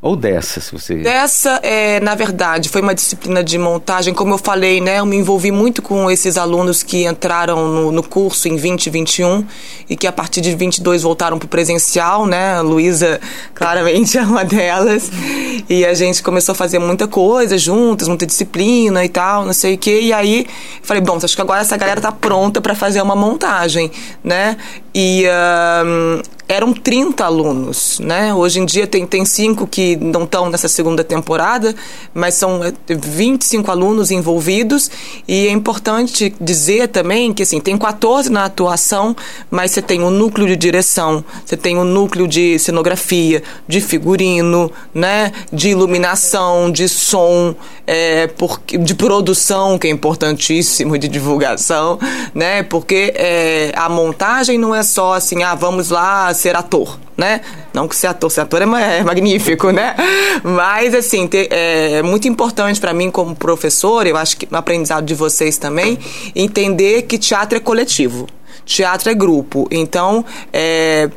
Ou 0.00 0.14
dessa, 0.14 0.60
se 0.60 0.70
você. 0.70 0.94
Dessa, 0.94 1.58
é, 1.60 1.98
na 1.98 2.14
verdade, 2.14 2.68
foi 2.68 2.80
uma 2.80 2.94
disciplina 2.94 3.42
de 3.42 3.58
montagem. 3.58 4.14
Como 4.14 4.32
eu 4.32 4.38
falei, 4.38 4.80
né? 4.80 5.00
Eu 5.00 5.06
me 5.06 5.16
envolvi 5.16 5.50
muito 5.50 5.82
com 5.82 6.08
esses 6.08 6.36
alunos 6.36 6.84
que 6.84 7.04
entraram 7.04 7.66
no, 7.66 7.90
no 7.90 8.02
curso 8.04 8.46
em 8.46 8.52
2021 8.52 9.44
e 9.90 9.96
que 9.96 10.06
a 10.06 10.12
partir 10.12 10.40
de 10.40 10.54
22 10.54 11.02
voltaram 11.02 11.36
para 11.36 11.46
o 11.46 11.48
presencial, 11.48 12.26
né? 12.26 12.58
A 12.58 12.60
Luísa, 12.60 13.20
claramente, 13.52 14.16
é 14.18 14.22
uma 14.22 14.44
delas. 14.44 15.10
E 15.68 15.84
a 15.84 15.92
gente 15.94 16.22
começou 16.22 16.52
a 16.52 16.54
fazer 16.54 16.78
muita 16.78 17.08
coisa 17.08 17.58
juntas, 17.58 18.06
muita 18.06 18.24
disciplina 18.24 19.04
e 19.04 19.08
tal, 19.08 19.44
não 19.44 19.52
sei 19.52 19.74
o 19.74 19.78
quê. 19.78 19.98
E 20.00 20.12
aí, 20.12 20.46
falei, 20.80 21.02
bom, 21.02 21.18
acho 21.20 21.34
que 21.34 21.42
agora 21.42 21.62
essa 21.62 21.76
galera 21.76 22.00
tá 22.00 22.12
pronta 22.12 22.60
para 22.60 22.76
fazer 22.76 23.02
uma 23.02 23.16
montagem, 23.16 23.90
né? 24.22 24.56
E. 24.94 25.24
Uh, 25.26 26.37
eram 26.48 26.72
30 26.72 27.22
alunos, 27.22 28.00
né? 28.00 28.32
Hoje 28.32 28.58
em 28.58 28.64
dia 28.64 28.86
tem, 28.86 29.06
tem 29.06 29.22
cinco 29.26 29.66
que 29.66 29.96
não 29.96 30.24
estão 30.24 30.48
nessa 30.48 30.66
segunda 30.66 31.04
temporada, 31.04 31.74
mas 32.14 32.34
são 32.34 32.60
25 32.88 33.68
é, 33.68 33.70
alunos 33.70 34.10
envolvidos 34.10 34.90
e 35.28 35.46
é 35.46 35.50
importante 35.50 36.34
dizer 36.40 36.88
também 36.88 37.34
que 37.34 37.42
assim, 37.42 37.60
tem 37.60 37.76
14 37.76 38.30
na 38.30 38.46
atuação, 38.46 39.14
mas 39.50 39.72
você 39.72 39.82
tem 39.82 40.00
um 40.00 40.08
núcleo 40.08 40.46
de 40.46 40.56
direção, 40.56 41.22
você 41.44 41.54
tem 41.54 41.76
um 41.76 41.84
núcleo 41.84 42.26
de 42.26 42.58
cenografia, 42.58 43.42
de 43.68 43.82
figurino, 43.82 44.72
né? 44.94 45.32
De 45.52 45.68
iluminação, 45.68 46.70
de 46.70 46.88
som, 46.88 47.54
é, 47.86 48.26
por, 48.26 48.58
de 48.66 48.94
produção, 48.94 49.78
que 49.78 49.86
é 49.86 49.90
importantíssimo, 49.90 50.96
de 50.96 51.08
divulgação, 51.08 51.98
né? 52.34 52.62
Porque 52.62 53.12
é, 53.14 53.70
a 53.76 53.90
montagem 53.90 54.56
não 54.56 54.74
é 54.74 54.82
só 54.82 55.12
assim, 55.12 55.42
ah, 55.42 55.54
vamos 55.54 55.90
lá 55.90 56.32
ser 56.38 56.56
ator, 56.56 56.98
né? 57.16 57.40
Não 57.72 57.88
que 57.88 57.96
ser 57.96 58.06
ator, 58.06 58.30
ser 58.30 58.42
ator 58.42 58.62
é, 58.62 58.98
é 58.98 59.02
magnífico, 59.02 59.70
né? 59.70 59.94
Mas, 60.42 60.94
assim, 60.94 61.26
ter, 61.26 61.48
é 61.50 62.02
muito 62.02 62.28
importante 62.28 62.80
para 62.80 62.92
mim 62.92 63.10
como 63.10 63.34
professor, 63.34 64.06
eu 64.06 64.16
acho 64.16 64.36
que 64.36 64.48
no 64.50 64.58
aprendizado 64.58 65.04
de 65.04 65.14
vocês 65.14 65.58
também, 65.58 65.98
entender 66.34 67.02
que 67.02 67.18
teatro 67.18 67.58
é 67.58 67.60
coletivo. 67.60 68.26
Teatro 68.64 69.10
é 69.10 69.14
grupo. 69.14 69.66
Então, 69.70 70.24
é, 70.52 71.10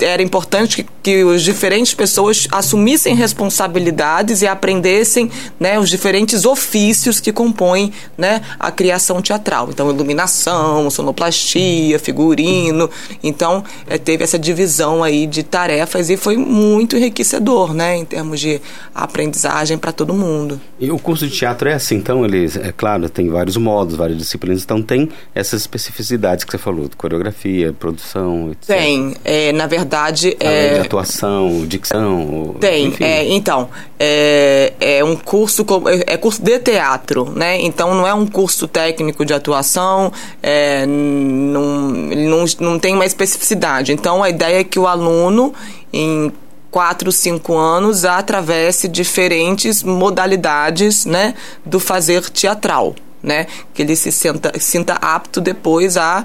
era 0.00 0.22
importante 0.22 0.82
que, 0.82 0.90
que 1.08 1.22
as 1.22 1.42
diferentes 1.42 1.94
pessoas 1.94 2.46
assumissem 2.52 3.14
responsabilidades 3.14 4.42
e 4.42 4.46
aprendessem 4.46 5.30
né, 5.58 5.78
os 5.78 5.88
diferentes 5.88 6.44
ofícios 6.44 7.18
que 7.18 7.32
compõem 7.32 7.90
né, 8.16 8.42
a 8.60 8.70
criação 8.70 9.22
teatral. 9.22 9.70
Então, 9.70 9.88
iluminação, 9.88 10.90
sonoplastia, 10.90 11.98
figurino. 11.98 12.90
Então, 13.22 13.64
é, 13.86 13.96
teve 13.96 14.22
essa 14.22 14.38
divisão 14.38 15.02
aí 15.02 15.26
de 15.26 15.42
tarefas 15.42 16.10
e 16.10 16.16
foi 16.18 16.36
muito 16.36 16.94
enriquecedor, 16.94 17.72
né, 17.72 17.96
em 17.96 18.04
termos 18.04 18.38
de 18.38 18.60
aprendizagem 18.94 19.78
para 19.78 19.92
todo 19.92 20.12
mundo. 20.12 20.60
E 20.78 20.90
o 20.90 20.98
curso 20.98 21.26
de 21.26 21.34
teatro 21.34 21.70
é 21.70 21.74
assim, 21.74 21.96
então, 21.96 22.22
ele, 22.22 22.50
é 22.62 22.70
claro, 22.70 23.08
tem 23.08 23.30
vários 23.30 23.56
modos, 23.56 23.96
várias 23.96 24.18
disciplinas, 24.18 24.62
então 24.62 24.82
tem 24.82 25.08
essas 25.34 25.62
especificidades 25.62 26.44
que 26.44 26.52
você 26.52 26.58
falou, 26.58 26.90
coreografia, 26.98 27.72
produção, 27.72 28.50
etc. 28.50 28.66
Tem, 28.66 29.16
é, 29.24 29.52
na 29.52 29.66
verdade 29.66 30.36
é, 30.38 30.74
de 30.74 30.80
atuação, 30.98 31.66
dicção. 31.66 32.56
Tem, 32.60 32.94
é, 33.00 33.24
então. 33.28 33.68
É, 33.98 34.72
é 34.80 35.04
um 35.04 35.16
curso, 35.16 35.64
é, 35.86 36.14
é 36.14 36.16
curso 36.16 36.42
de 36.42 36.58
teatro, 36.58 37.30
né? 37.34 37.60
Então 37.60 37.94
não 37.94 38.06
é 38.06 38.14
um 38.14 38.26
curso 38.26 38.68
técnico 38.68 39.24
de 39.24 39.32
atuação, 39.32 40.12
é, 40.42 40.86
não, 40.86 41.88
não, 41.88 42.44
não 42.60 42.78
tem 42.78 42.94
uma 42.94 43.06
especificidade. 43.06 43.92
Então 43.92 44.22
a 44.22 44.30
ideia 44.30 44.60
é 44.60 44.64
que 44.64 44.78
o 44.78 44.86
aluno, 44.86 45.52
em 45.92 46.32
quatro, 46.70 47.10
cinco 47.10 47.56
anos, 47.56 48.04
atravesse 48.04 48.88
diferentes 48.88 49.82
modalidades 49.82 51.04
né, 51.04 51.34
do 51.64 51.80
fazer 51.80 52.28
teatral. 52.30 52.94
Né? 53.20 53.46
Que 53.74 53.82
ele 53.82 53.96
se 53.96 54.12
sinta, 54.12 54.52
sinta 54.60 54.94
apto 54.94 55.40
depois 55.40 55.96
a 55.96 56.24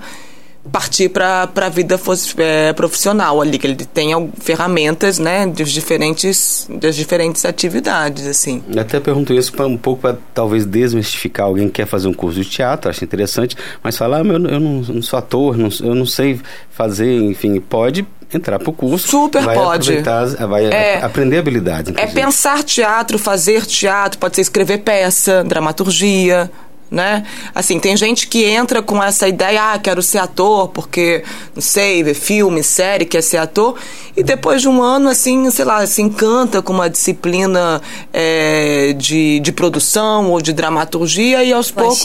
partir 0.72 1.10
para 1.10 1.50
a 1.56 1.70
vida 1.70 2.00
é, 2.38 2.74
profissional 2.74 3.42
ali, 3.42 3.58
que 3.60 3.68
ele 3.68 3.76
tenha 3.76 4.16
ferramentas, 4.40 5.20
né, 5.20 5.46
dos 5.46 5.72
diferentes, 5.72 6.68
das 6.70 6.96
diferentes 6.96 7.46
atividades, 7.46 8.26
assim. 8.26 8.64
Eu 8.74 8.82
até 8.82 9.00
pergunto 9.00 9.34
isso 9.34 9.52
pra, 9.52 9.68
um 9.68 9.78
pouco 9.78 10.02
para 10.02 10.18
talvez 10.34 10.66
desmistificar 10.66 11.48
alguém 11.48 11.68
que 11.68 11.74
quer 11.74 11.86
fazer 11.86 12.08
um 12.08 12.14
curso 12.14 12.42
de 12.42 12.50
teatro, 12.50 12.90
acho 12.90 13.04
interessante, 13.04 13.58
mas 13.84 13.98
falar, 13.98 14.22
ah, 14.22 14.26
eu, 14.26 14.34
eu 14.34 14.60
não, 14.60 14.82
não, 14.82 15.02
sou 15.02 15.20
ator, 15.20 15.58
não, 15.58 15.70
eu 15.82 15.96
não 15.96 16.06
sei 16.06 16.40
fazer, 16.70 17.14
enfim, 17.14 17.60
pode 17.60 18.06
entrar 18.34 18.58
para 18.58 18.70
o 18.70 18.74
curso. 18.74 19.08
Super 19.08 19.44
vai 19.44 19.56
pode. 19.56 20.02
Vai 20.50 20.66
é, 20.66 21.04
aprender 21.04 21.38
habilidades. 21.38 21.94
É 21.96 22.08
pensar 22.08 22.64
teatro, 22.64 23.20
fazer 23.20 23.66
teatro, 23.66 24.18
pode 24.18 24.36
ser 24.36 24.42
escrever 24.42 24.80
peça, 24.80 25.44
dramaturgia, 25.44 26.50
né? 26.94 27.26
Assim, 27.56 27.80
tem 27.80 27.98
gente 27.98 28.28
que 28.28 28.46
entra 28.46 28.80
com 28.84 29.04
essa 29.04 29.28
ideia, 29.28 29.74
ah, 29.74 29.80
quero 29.80 30.00
ser 30.04 30.20
ator, 30.20 30.68
porque, 30.68 31.24
não 31.56 31.62
sei, 31.62 32.04
ver 32.04 32.14
filme, 32.14 32.62
série, 32.62 33.04
quer 33.04 33.24
ser 33.24 33.38
ator, 33.38 33.76
e 34.16 34.22
depois 34.22 34.62
de 34.62 34.70
um 34.70 34.80
ano, 34.82 35.10
assim, 35.10 35.50
sei 35.50 35.66
lá, 35.66 35.84
se 35.88 36.04
encanta 36.04 36.62
com 36.62 36.72
uma 36.72 36.88
disciplina 36.88 37.82
é, 38.14 38.94
de, 38.94 39.40
de 39.40 39.52
produção 39.52 40.30
ou 40.30 40.40
de 40.40 40.54
dramaturgia, 40.54 41.44
e 41.44 41.52
aos 41.52 41.72
poucos. 41.72 41.98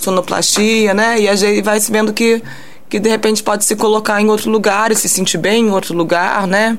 Sonoplastia, 0.00 0.94
né? 0.94 1.20
E 1.20 1.28
a 1.28 1.34
gente 1.34 1.60
vai 1.60 1.80
se 1.80 1.90
vendo 1.90 2.12
que, 2.12 2.40
que 2.88 3.00
de 3.00 3.08
repente 3.08 3.42
pode 3.42 3.64
se 3.64 3.74
colocar 3.74 4.20
em 4.22 4.28
outro 4.28 4.52
lugar 4.52 4.92
e 4.92 4.94
se 4.94 5.08
sentir 5.08 5.38
bem 5.38 5.66
em 5.66 5.70
outro 5.70 5.96
lugar, 5.96 6.46
né? 6.46 6.78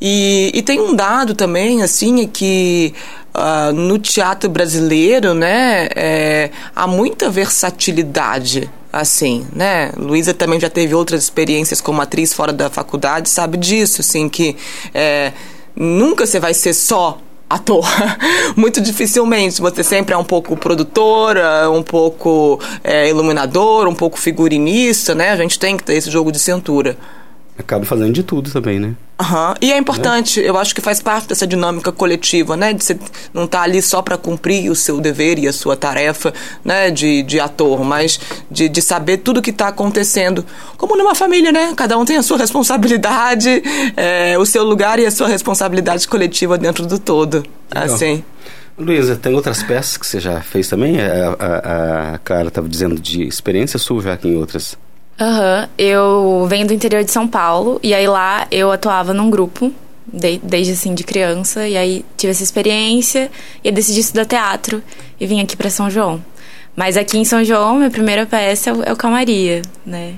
E, 0.00 0.52
e 0.54 0.62
tem 0.62 0.80
um 0.80 0.94
dado 0.94 1.34
também, 1.34 1.82
assim, 1.82 2.22
é 2.22 2.28
que 2.28 2.94
uh, 3.34 3.72
no 3.72 3.98
teatro 3.98 4.48
brasileiro, 4.48 5.34
né, 5.34 5.88
é, 5.94 6.50
há 6.74 6.86
muita 6.86 7.30
versatilidade, 7.30 8.70
assim, 8.92 9.46
né? 9.52 9.92
Luísa 9.96 10.32
também 10.32 10.58
já 10.58 10.70
teve 10.70 10.94
outras 10.94 11.22
experiências 11.22 11.80
como 11.80 12.00
atriz 12.00 12.32
fora 12.32 12.52
da 12.52 12.70
faculdade, 12.70 13.28
sabe 13.28 13.56
disso, 13.56 14.00
assim, 14.00 14.28
que 14.28 14.56
é, 14.94 15.32
nunca 15.76 16.26
você 16.26 16.40
vai 16.40 16.54
ser 16.54 16.72
só 16.72 17.18
ator. 17.48 17.84
Muito 18.56 18.80
dificilmente. 18.80 19.60
Você 19.60 19.82
sempre 19.82 20.14
é 20.14 20.16
um 20.16 20.24
pouco 20.24 20.56
produtora, 20.56 21.70
um 21.70 21.82
pouco 21.82 22.60
é, 22.84 23.08
iluminador, 23.08 23.88
um 23.88 23.94
pouco 23.94 24.18
figurinista, 24.18 25.14
né? 25.14 25.30
A 25.30 25.36
gente 25.36 25.58
tem 25.58 25.76
que 25.76 25.82
ter 25.82 25.94
esse 25.94 26.10
jogo 26.10 26.30
de 26.30 26.38
cintura 26.38 26.96
acaba 27.58 27.84
fazendo 27.84 28.12
de 28.12 28.22
tudo 28.22 28.50
também, 28.50 28.78
né? 28.78 28.94
Uhum. 29.20 29.54
E 29.60 29.72
é 29.72 29.76
importante, 29.76 30.40
eu 30.40 30.56
acho 30.56 30.72
que 30.72 30.80
faz 30.80 31.02
parte 31.02 31.28
dessa 31.28 31.44
dinâmica 31.44 31.90
coletiva, 31.90 32.56
né? 32.56 32.72
De 32.72 32.84
você 32.84 32.96
não 33.34 33.44
estar 33.44 33.58
tá 33.58 33.64
ali 33.64 33.82
só 33.82 34.00
para 34.00 34.16
cumprir 34.16 34.70
o 34.70 34.76
seu 34.76 35.00
dever 35.00 35.40
e 35.40 35.48
a 35.48 35.52
sua 35.52 35.76
tarefa, 35.76 36.32
né? 36.64 36.90
De, 36.90 37.24
de 37.24 37.40
ator, 37.40 37.82
mas 37.84 38.20
de, 38.48 38.68
de 38.68 38.80
saber 38.80 39.18
tudo 39.18 39.38
o 39.38 39.42
que 39.42 39.50
está 39.50 39.68
acontecendo. 39.68 40.46
Como 40.76 40.96
numa 40.96 41.16
família, 41.16 41.50
né? 41.50 41.74
Cada 41.76 41.98
um 41.98 42.04
tem 42.04 42.16
a 42.16 42.22
sua 42.22 42.38
responsabilidade, 42.38 43.62
é, 43.96 44.38
o 44.38 44.46
seu 44.46 44.62
lugar 44.62 45.00
e 45.00 45.06
a 45.06 45.10
sua 45.10 45.26
responsabilidade 45.26 46.06
coletiva 46.06 46.56
dentro 46.56 46.86
do 46.86 46.98
todo. 46.98 47.44
Legal. 47.74 47.94
Assim. 47.94 48.22
Luísa, 48.78 49.16
tem 49.16 49.34
outras 49.34 49.64
peças 49.64 49.96
que 49.96 50.06
você 50.06 50.20
já 50.20 50.40
fez 50.40 50.68
também? 50.68 51.00
A, 51.00 51.36
a, 51.38 52.14
a 52.14 52.18
Clara 52.18 52.46
estava 52.46 52.68
dizendo 52.68 53.00
de 53.00 53.24
experiência 53.24 53.76
sua 53.76 54.00
já 54.00 54.18
em 54.22 54.36
outras 54.36 54.78
Aham. 55.20 55.62
Uhum. 55.62 55.68
Eu 55.76 56.46
venho 56.48 56.66
do 56.66 56.72
interior 56.72 57.02
de 57.02 57.10
São 57.10 57.26
Paulo 57.26 57.80
e 57.82 57.92
aí 57.92 58.06
lá 58.06 58.46
eu 58.50 58.70
atuava 58.70 59.12
num 59.12 59.28
grupo 59.30 59.72
de, 60.06 60.38
desde 60.38 60.72
assim 60.72 60.94
de 60.94 61.04
criança 61.04 61.66
e 61.66 61.76
aí 61.76 62.04
tive 62.16 62.30
essa 62.30 62.42
experiência 62.42 63.30
e 63.62 63.70
decidi 63.70 64.00
estudar 64.00 64.24
teatro 64.24 64.82
e 65.20 65.26
vim 65.26 65.40
aqui 65.40 65.56
para 65.56 65.70
São 65.70 65.90
João. 65.90 66.24
Mas 66.76 66.96
aqui 66.96 67.18
em 67.18 67.24
São 67.24 67.44
João, 67.44 67.76
minha 67.76 67.90
primeira 67.90 68.24
peça 68.24 68.70
é 68.70 68.72
o, 68.72 68.82
é 68.84 68.92
o 68.92 68.96
Calmaria, 68.96 69.62
né? 69.84 70.14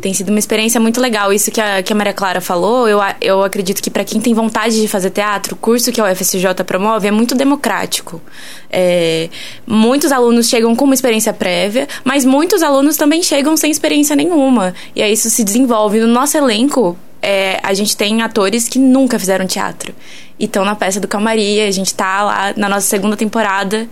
Tem 0.00 0.12
sido 0.12 0.30
uma 0.30 0.40
experiência 0.40 0.80
muito 0.80 1.00
legal. 1.00 1.32
Isso 1.32 1.52
que 1.52 1.60
a, 1.60 1.80
que 1.80 1.92
a 1.92 1.96
Maria 1.96 2.12
Clara 2.12 2.40
falou, 2.40 2.88
eu, 2.88 2.98
eu 3.20 3.44
acredito 3.44 3.80
que 3.80 3.88
para 3.88 4.02
quem 4.02 4.20
tem 4.20 4.34
vontade 4.34 4.80
de 4.80 4.88
fazer 4.88 5.10
teatro, 5.10 5.54
o 5.54 5.56
curso 5.56 5.92
que 5.92 6.00
a 6.00 6.10
UFSJ 6.10 6.46
promove 6.66 7.06
é 7.06 7.12
muito 7.12 7.34
democrático. 7.34 8.20
É, 8.68 9.28
muitos 9.64 10.10
alunos 10.10 10.48
chegam 10.48 10.74
com 10.74 10.84
uma 10.84 10.94
experiência 10.94 11.32
prévia, 11.32 11.86
mas 12.02 12.24
muitos 12.24 12.60
alunos 12.60 12.96
também 12.96 13.22
chegam 13.22 13.56
sem 13.56 13.70
experiência 13.70 14.16
nenhuma. 14.16 14.74
E 14.96 15.02
aí 15.02 15.12
isso 15.12 15.30
se 15.30 15.44
desenvolve. 15.44 16.00
No 16.00 16.08
nosso 16.08 16.36
elenco, 16.36 16.98
é, 17.22 17.60
a 17.62 17.72
gente 17.72 17.96
tem 17.96 18.20
atores 18.20 18.68
que 18.68 18.80
nunca 18.80 19.16
fizeram 19.16 19.46
teatro. 19.46 19.94
E 20.40 20.46
estão 20.46 20.64
na 20.64 20.74
peça 20.74 20.98
do 20.98 21.06
Camaria, 21.06 21.68
a 21.68 21.70
gente 21.70 21.86
está 21.86 22.24
lá 22.24 22.52
na 22.56 22.68
nossa 22.68 22.88
segunda 22.88 23.16
temporada, 23.16 23.88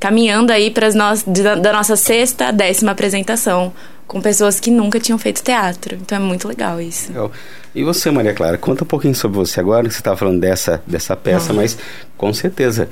caminhando 0.00 0.52
aí 0.52 0.72
para 0.72 0.88
da 0.90 1.72
nossa 1.72 1.94
sexta, 1.94 2.50
décima 2.50 2.90
apresentação 2.90 3.72
com 4.10 4.20
pessoas 4.20 4.58
que 4.58 4.72
nunca 4.72 4.98
tinham 4.98 5.16
feito 5.16 5.40
teatro. 5.40 5.94
Então 5.94 6.18
é 6.18 6.20
muito 6.20 6.48
legal 6.48 6.80
isso. 6.80 7.10
Legal. 7.10 7.30
E 7.72 7.84
você, 7.84 8.10
Maria 8.10 8.34
Clara, 8.34 8.58
conta 8.58 8.82
um 8.82 8.86
pouquinho 8.86 9.14
sobre 9.14 9.38
você 9.38 9.60
agora, 9.60 9.86
que 9.86 9.94
você 9.94 10.00
estava 10.00 10.16
falando 10.16 10.40
dessa, 10.40 10.82
dessa 10.84 11.16
peça, 11.16 11.52
mas 11.52 11.78
com 12.16 12.34
certeza 12.34 12.88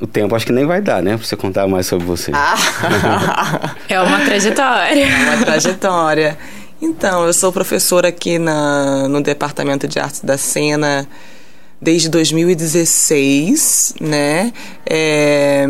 o 0.00 0.06
tempo 0.06 0.34
acho 0.34 0.46
que 0.46 0.52
nem 0.52 0.64
vai 0.64 0.80
dar, 0.80 1.02
né? 1.02 1.18
Pra 1.18 1.26
você 1.26 1.36
contar 1.36 1.68
mais 1.68 1.84
sobre 1.84 2.06
você. 2.06 2.32
Ah. 2.34 2.56
é 3.86 4.00
uma 4.00 4.20
trajetória. 4.20 5.04
É 5.04 5.34
uma 5.34 5.44
trajetória. 5.44 6.38
Então, 6.80 7.26
eu 7.26 7.34
sou 7.34 7.52
professora 7.52 8.08
aqui 8.08 8.38
na, 8.38 9.06
no 9.08 9.22
Departamento 9.22 9.86
de 9.86 9.98
Artes 9.98 10.22
da 10.22 10.38
Cena 10.38 11.06
desde 11.78 12.08
2016, 12.08 13.96
né? 14.00 14.54
É, 14.86 15.66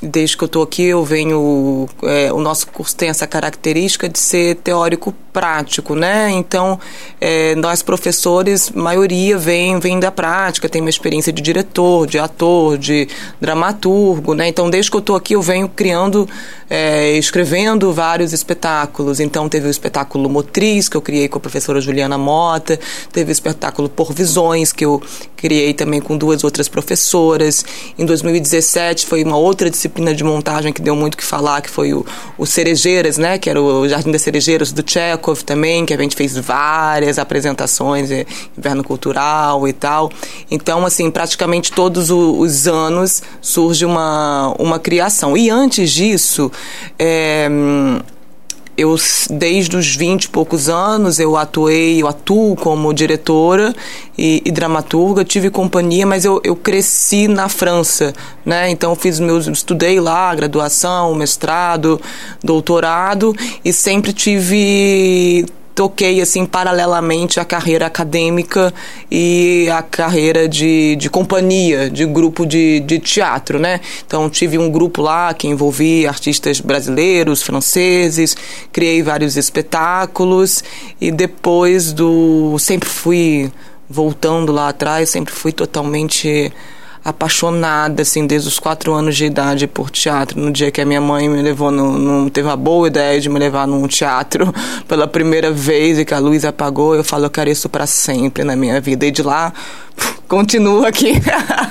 desde 0.00 0.36
que 0.36 0.44
eu 0.44 0.46
estou 0.46 0.62
aqui, 0.62 0.84
eu 0.84 1.04
venho. 1.04 1.88
É, 2.02 2.32
o 2.32 2.40
nosso 2.40 2.66
curso 2.68 2.94
tem 2.94 3.08
essa 3.08 3.26
característica 3.26 4.08
de 4.08 4.18
ser 4.18 4.56
teórico 4.56 5.14
prático, 5.32 5.94
né? 5.94 6.30
Então, 6.30 6.78
é, 7.20 7.54
nós 7.56 7.82
professores, 7.82 8.70
maioria 8.70 9.36
vem, 9.36 9.78
vem 9.78 10.00
da 10.00 10.10
prática, 10.10 10.68
tem 10.68 10.80
uma 10.80 10.90
experiência 10.90 11.32
de 11.32 11.42
diretor, 11.42 12.06
de 12.06 12.18
ator, 12.18 12.78
de 12.78 13.08
dramaturgo, 13.40 14.34
né? 14.34 14.48
Então, 14.48 14.70
desde 14.70 14.90
que 14.90 14.96
eu 14.96 15.00
estou 15.00 15.16
aqui, 15.16 15.34
eu 15.34 15.42
venho 15.42 15.68
criando, 15.68 16.28
é, 16.70 17.12
escrevendo 17.18 17.92
vários 17.92 18.32
espetáculos. 18.32 19.20
Então, 19.20 19.48
teve 19.48 19.66
o 19.66 19.70
espetáculo 19.70 20.28
Motriz, 20.28 20.88
que 20.88 20.96
eu 20.96 21.02
criei 21.02 21.28
com 21.28 21.38
a 21.38 21.40
professora 21.40 21.80
Juliana 21.80 22.16
Mota, 22.16 22.78
teve 23.12 23.30
o 23.30 23.32
espetáculo 23.32 23.88
Por 23.88 24.12
Visões, 24.12 24.72
que 24.72 24.84
eu 24.84 25.02
criei 25.36 25.74
também 25.74 26.00
com 26.00 26.16
duas 26.16 26.44
outras 26.44 26.68
professoras. 26.68 27.64
Em 27.98 28.06
2017 28.06 29.04
foi 29.06 29.22
uma 29.22 29.36
outra 29.36 29.68
disciplina 29.68 29.85
de 29.88 30.24
montagem 30.24 30.72
que 30.72 30.82
deu 30.82 30.94
muito 30.96 31.14
o 31.14 31.16
que 31.16 31.24
falar, 31.24 31.60
que 31.60 31.70
foi 31.70 31.92
o, 31.92 32.04
o 32.38 32.46
Cerejeiras, 32.46 33.18
né? 33.18 33.38
Que 33.38 33.50
era 33.50 33.60
o 33.60 33.88
Jardim 33.88 34.10
das 34.10 34.22
Cerejeiras 34.22 34.72
do 34.72 34.82
Tcheco 34.82 35.34
também, 35.44 35.84
que 35.86 35.94
a 35.94 35.96
gente 35.96 36.16
fez 36.16 36.36
várias 36.36 37.18
apresentações, 37.18 38.10
é, 38.10 38.26
inverno 38.56 38.82
cultural 38.84 39.66
e 39.66 39.72
tal. 39.72 40.10
Então, 40.50 40.84
assim, 40.84 41.10
praticamente 41.10 41.72
todos 41.72 42.10
os 42.10 42.66
anos 42.66 43.22
surge 43.40 43.84
uma, 43.84 44.54
uma 44.58 44.78
criação. 44.78 45.36
E 45.36 45.50
antes 45.50 45.90
disso, 45.90 46.50
é, 46.98 47.48
eu 48.76 48.94
desde 49.30 49.76
os 49.76 49.94
20 49.94 50.24
e 50.24 50.28
poucos 50.28 50.68
anos 50.68 51.18
eu 51.18 51.36
atuei, 51.36 52.02
eu 52.02 52.06
atuo 52.06 52.54
como 52.56 52.92
diretora 52.92 53.74
e, 54.16 54.42
e 54.44 54.50
dramaturga, 54.50 55.24
tive 55.24 55.50
companhia, 55.50 56.06
mas 56.06 56.24
eu, 56.24 56.40
eu 56.44 56.54
cresci 56.54 57.26
na 57.26 57.48
França, 57.48 58.12
né? 58.44 58.70
Então 58.70 58.94
fiz 58.94 59.18
meus 59.18 59.46
estudei 59.46 59.98
lá, 60.00 60.34
graduação, 60.34 61.14
mestrado, 61.14 62.00
doutorado 62.42 63.34
e 63.64 63.72
sempre 63.72 64.12
tive 64.12 65.46
toquei 65.76 66.22
assim 66.22 66.46
paralelamente 66.46 67.38
a 67.38 67.44
carreira 67.44 67.84
acadêmica 67.84 68.72
e 69.10 69.68
a 69.70 69.82
carreira 69.82 70.48
de, 70.48 70.96
de 70.96 71.10
companhia, 71.10 71.90
de 71.90 72.06
grupo 72.06 72.46
de, 72.46 72.80
de 72.80 72.98
teatro, 72.98 73.58
né? 73.58 73.80
Então 74.06 74.30
tive 74.30 74.56
um 74.56 74.70
grupo 74.70 75.02
lá 75.02 75.34
que 75.34 75.46
envolvia 75.46 76.08
artistas 76.08 76.60
brasileiros, 76.60 77.42
franceses, 77.42 78.34
criei 78.72 79.02
vários 79.02 79.36
espetáculos 79.36 80.64
e 80.98 81.10
depois 81.10 81.92
do 81.92 82.58
sempre 82.58 82.88
fui 82.88 83.52
voltando 83.88 84.52
lá 84.52 84.70
atrás, 84.70 85.10
sempre 85.10 85.34
fui 85.34 85.52
totalmente 85.52 86.50
apaixonada, 87.06 88.02
assim, 88.02 88.26
desde 88.26 88.48
os 88.48 88.58
quatro 88.58 88.92
anos 88.92 89.16
de 89.16 89.26
idade 89.26 89.68
por 89.68 89.90
teatro. 89.90 90.40
No 90.40 90.50
dia 90.50 90.72
que 90.72 90.80
a 90.80 90.84
minha 90.84 91.00
mãe 91.00 91.28
me 91.28 91.40
levou, 91.40 91.70
no, 91.70 91.96
no, 91.96 92.28
teve 92.28 92.48
a 92.48 92.56
boa 92.56 92.88
ideia 92.88 93.20
de 93.20 93.28
me 93.28 93.38
levar 93.38 93.64
num 93.64 93.86
teatro 93.86 94.52
pela 94.88 95.06
primeira 95.06 95.52
vez 95.52 96.00
e 96.00 96.04
que 96.04 96.12
a 96.12 96.18
luz 96.18 96.44
apagou, 96.44 96.96
eu 96.96 97.04
falo, 97.04 97.26
eu 97.26 97.30
quero 97.30 97.48
isso 97.48 97.68
para 97.68 97.86
sempre 97.86 98.42
na 98.42 98.56
minha 98.56 98.80
vida. 98.80 99.06
E 99.06 99.12
de 99.12 99.22
lá, 99.22 99.52
continuo 100.26 100.84
aqui 100.84 101.12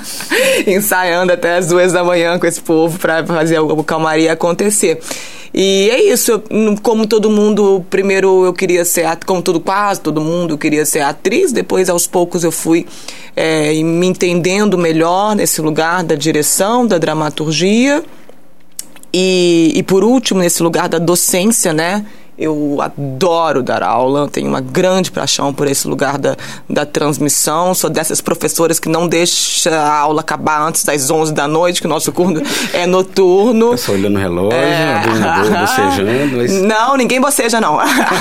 ensaiando 0.66 1.30
até 1.30 1.58
as 1.58 1.68
duas 1.68 1.92
da 1.92 2.02
manhã 2.02 2.38
com 2.38 2.46
esse 2.46 2.62
povo 2.62 2.98
para 2.98 3.22
fazer 3.26 3.58
a 3.58 3.84
calmaria 3.84 4.32
acontecer. 4.32 4.98
E 5.58 5.88
é 5.90 6.02
isso, 6.12 6.32
eu, 6.32 6.42
como 6.82 7.06
todo 7.06 7.30
mundo, 7.30 7.82
primeiro 7.88 8.44
eu 8.44 8.52
queria 8.52 8.84
ser, 8.84 9.06
como 9.24 9.40
todo, 9.40 9.58
quase 9.58 10.02
todo 10.02 10.20
mundo, 10.20 10.52
eu 10.52 10.58
queria 10.58 10.84
ser 10.84 11.00
atriz, 11.00 11.50
depois 11.50 11.88
aos 11.88 12.06
poucos 12.06 12.44
eu 12.44 12.52
fui 12.52 12.86
é, 13.34 13.72
me 13.82 14.06
entendendo 14.06 14.76
melhor 14.76 15.34
nesse 15.34 15.62
lugar 15.62 16.04
da 16.04 16.14
direção, 16.14 16.86
da 16.86 16.98
dramaturgia. 16.98 18.04
E, 19.14 19.72
e 19.74 19.82
por 19.82 20.04
último, 20.04 20.40
nesse 20.40 20.62
lugar 20.62 20.90
da 20.90 20.98
docência, 20.98 21.72
né? 21.72 22.04
Eu 22.38 22.82
adoro 22.82 23.62
dar 23.62 23.82
aula, 23.82 24.28
tenho 24.28 24.46
uma 24.46 24.60
grande 24.60 25.10
paixão 25.10 25.54
por 25.54 25.66
esse 25.66 25.88
lugar 25.88 26.18
da, 26.18 26.36
da 26.68 26.84
transmissão. 26.84 27.74
Sou 27.74 27.88
dessas 27.88 28.20
professoras 28.20 28.78
que 28.78 28.90
não 28.90 29.08
deixa 29.08 29.74
a 29.74 29.98
aula 30.00 30.20
acabar 30.20 30.60
antes 30.60 30.84
das 30.84 31.10
11 31.10 31.32
da 31.32 31.48
noite, 31.48 31.80
que 31.80 31.86
o 31.86 31.90
nosso 31.90 32.12
curso 32.12 32.42
é 32.74 32.86
noturno. 32.86 33.70
Pessoa 33.76 33.96
olhando 33.96 34.16
o 34.16 34.18
relógio, 34.18 34.52
é... 34.52 35.00
bocejando. 35.60 36.36
Mas... 36.36 36.52
Não, 36.66 36.96
ninguém 36.96 37.20
boceja, 37.20 37.60
não. 37.60 37.78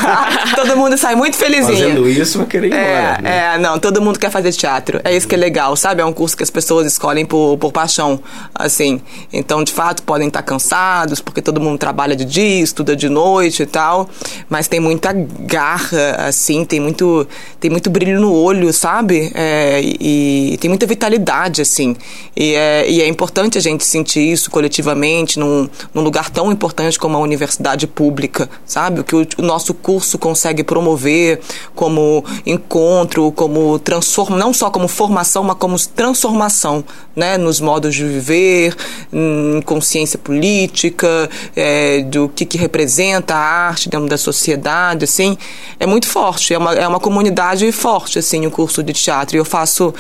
todo 0.56 0.78
mundo 0.78 0.98
sai 0.98 1.16
muito 1.16 1.36
felizinho. 1.36 1.78
Fazendo 1.78 2.08
isso, 2.08 2.38
vai 2.38 2.48
querer 2.48 2.68
ir 2.68 2.74
é, 2.74 2.78
embora. 2.78 3.22
Né? 3.22 3.56
É, 3.56 3.58
não, 3.58 3.80
todo 3.80 4.02
mundo 4.02 4.20
quer 4.20 4.30
fazer 4.30 4.52
teatro. 4.52 5.02
É 5.04 5.16
isso 5.16 5.28
que 5.28 5.36
é 5.36 5.38
legal, 5.38 5.76
sabe? 5.76 6.02
É 6.02 6.06
um 6.06 6.14
curso 6.14 6.38
que 6.38 6.44
as 6.44 6.50
pessoas 6.50 6.86
escolhem 6.88 7.26
por, 7.26 7.58
por 7.58 7.72
paixão, 7.72 8.20
assim. 8.54 9.02
Então, 9.34 9.64
de 9.64 9.74
fato, 9.74 10.04
podem 10.04 10.28
estar 10.28 10.44
cansados, 10.44 11.20
porque 11.20 11.42
todo 11.42 11.60
mundo 11.60 11.78
trabalha 11.78 12.16
de 12.16 12.24
dia, 12.24 12.64
estuda 12.64 12.96
de 12.96 13.10
noite 13.10 13.64
e 13.64 13.66
tal 13.66 14.05
mas 14.50 14.68
tem 14.68 14.80
muita 14.80 15.14
garra, 15.14 16.28
assim, 16.28 16.66
tem 16.66 16.80
muito, 16.80 17.28
tem 17.60 17.70
muito 17.70 17.90
brilho 17.90 18.20
no 18.20 18.34
olho, 18.34 18.72
sabe? 18.74 19.32
É, 19.34 19.82
e, 19.82 20.54
e, 20.54 20.58
tem 20.58 20.70
muita 20.70 20.86
vitalidade, 20.86 21.62
assim. 21.62 21.96
E 22.36 22.54
é, 22.56 22.90
e 22.90 23.02
é 23.02 23.08
importante 23.08 23.58
a 23.58 23.62
gente 23.62 23.86
sentir 23.86 24.22
isso 24.22 24.50
coletivamente 24.52 25.40
num, 25.40 25.70
num 25.94 26.02
lugar 26.02 26.30
tão 26.30 26.52
importante 26.52 27.00
como 27.00 27.18
a 27.18 27.20
universidade 27.20 27.88
pública, 27.88 28.50
sabe? 28.66 29.02
O 29.02 29.04
que 29.04 29.16
o, 29.16 29.28
o 29.38 29.42
nosso 29.42 29.74
curso 29.74 30.18
consegue 30.18 30.64
promover 30.64 31.40
como 31.74 32.24
encontro, 32.46 33.32
como 33.32 33.80
transformação, 33.80 34.38
não 34.38 34.54
só 34.54 34.70
como 34.70 34.88
formação, 34.88 35.44
mas 35.44 35.58
como 35.58 35.80
transformação, 35.88 36.84
né? 37.16 37.38
Nos 37.38 37.60
modos 37.60 37.96
de 37.96 38.04
viver, 38.04 38.76
em 39.12 39.62
consciência 39.62 40.18
política, 40.20 41.30
é, 41.56 42.02
do 42.02 42.30
que, 42.30 42.46
que 42.46 42.58
representa 42.58 43.36
a 43.36 43.68
arte 43.68 43.90
dentro 43.96 44.10
da 44.10 44.18
sociedade, 44.18 45.06
assim, 45.06 45.38
é 45.80 45.86
muito 45.86 46.08
forte. 46.08 46.54
É 46.54 46.58
uma, 46.58 46.74
é 46.74 46.88
uma 46.88 47.00
comunidade 47.00 47.72
forte, 47.72 48.20
assim, 48.20 48.46
o 48.46 48.52
curso 48.52 48.84
de 48.84 48.94
teatro. 48.94 49.36
E 49.36 49.40
eu 49.40 49.46
faço 49.46 49.94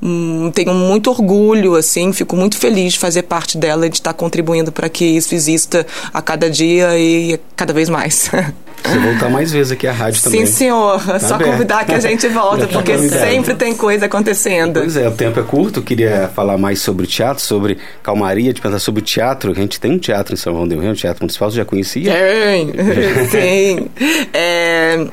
Hum, 0.00 0.52
tenho 0.54 0.72
muito 0.72 1.10
orgulho, 1.10 1.74
assim, 1.74 2.12
fico 2.12 2.36
muito 2.36 2.56
feliz 2.56 2.92
de 2.92 2.98
fazer 3.00 3.22
parte 3.24 3.58
dela 3.58 3.84
e 3.86 3.90
de 3.90 3.96
estar 3.96 4.12
contribuindo 4.12 4.70
para 4.70 4.88
que 4.88 5.04
isso 5.04 5.34
exista 5.34 5.84
a 6.14 6.22
cada 6.22 6.48
dia 6.48 6.96
e 6.96 7.38
cada 7.56 7.72
vez 7.72 7.88
mais. 7.88 8.30
Você 8.84 8.98
voltar 8.98 9.28
mais 9.28 9.52
vezes 9.52 9.72
aqui 9.72 9.86
à 9.86 9.92
rádio 9.92 10.22
também. 10.22 10.46
Sim, 10.46 10.52
senhor. 10.52 11.04
Tá 11.04 11.18
Só 11.18 11.34
aberto. 11.34 11.50
convidar 11.52 11.84
que 11.84 11.92
a 11.94 12.00
gente 12.00 12.26
volta, 12.28 12.66
porque 12.72 12.96
sempre 13.08 13.54
tem 13.54 13.74
coisa 13.74 14.06
acontecendo. 14.06 14.80
Pois 14.80 14.96
é, 14.96 15.08
o 15.08 15.12
tempo 15.12 15.38
é 15.40 15.42
curto. 15.42 15.82
Queria 15.82 16.30
falar 16.34 16.56
mais 16.56 16.80
sobre 16.80 17.06
teatro, 17.06 17.42
sobre 17.42 17.78
calmaria, 18.02 18.52
de 18.52 18.60
pensar 18.60 18.78
sobre 18.78 19.00
o 19.00 19.04
teatro. 19.04 19.52
A 19.52 19.54
gente 19.54 19.80
tem 19.80 19.92
um 19.92 19.98
teatro 19.98 20.34
em 20.34 20.36
São 20.36 20.52
João 20.54 20.66
del 20.66 20.80
Rei, 20.80 20.90
um 20.90 20.94
teatro 20.94 21.22
municipal, 21.22 21.50
você 21.50 21.56
já 21.58 21.64
conhecia? 21.64 22.12
Tem, 22.12 22.72
sim. 23.30 23.88
É, 24.32 25.06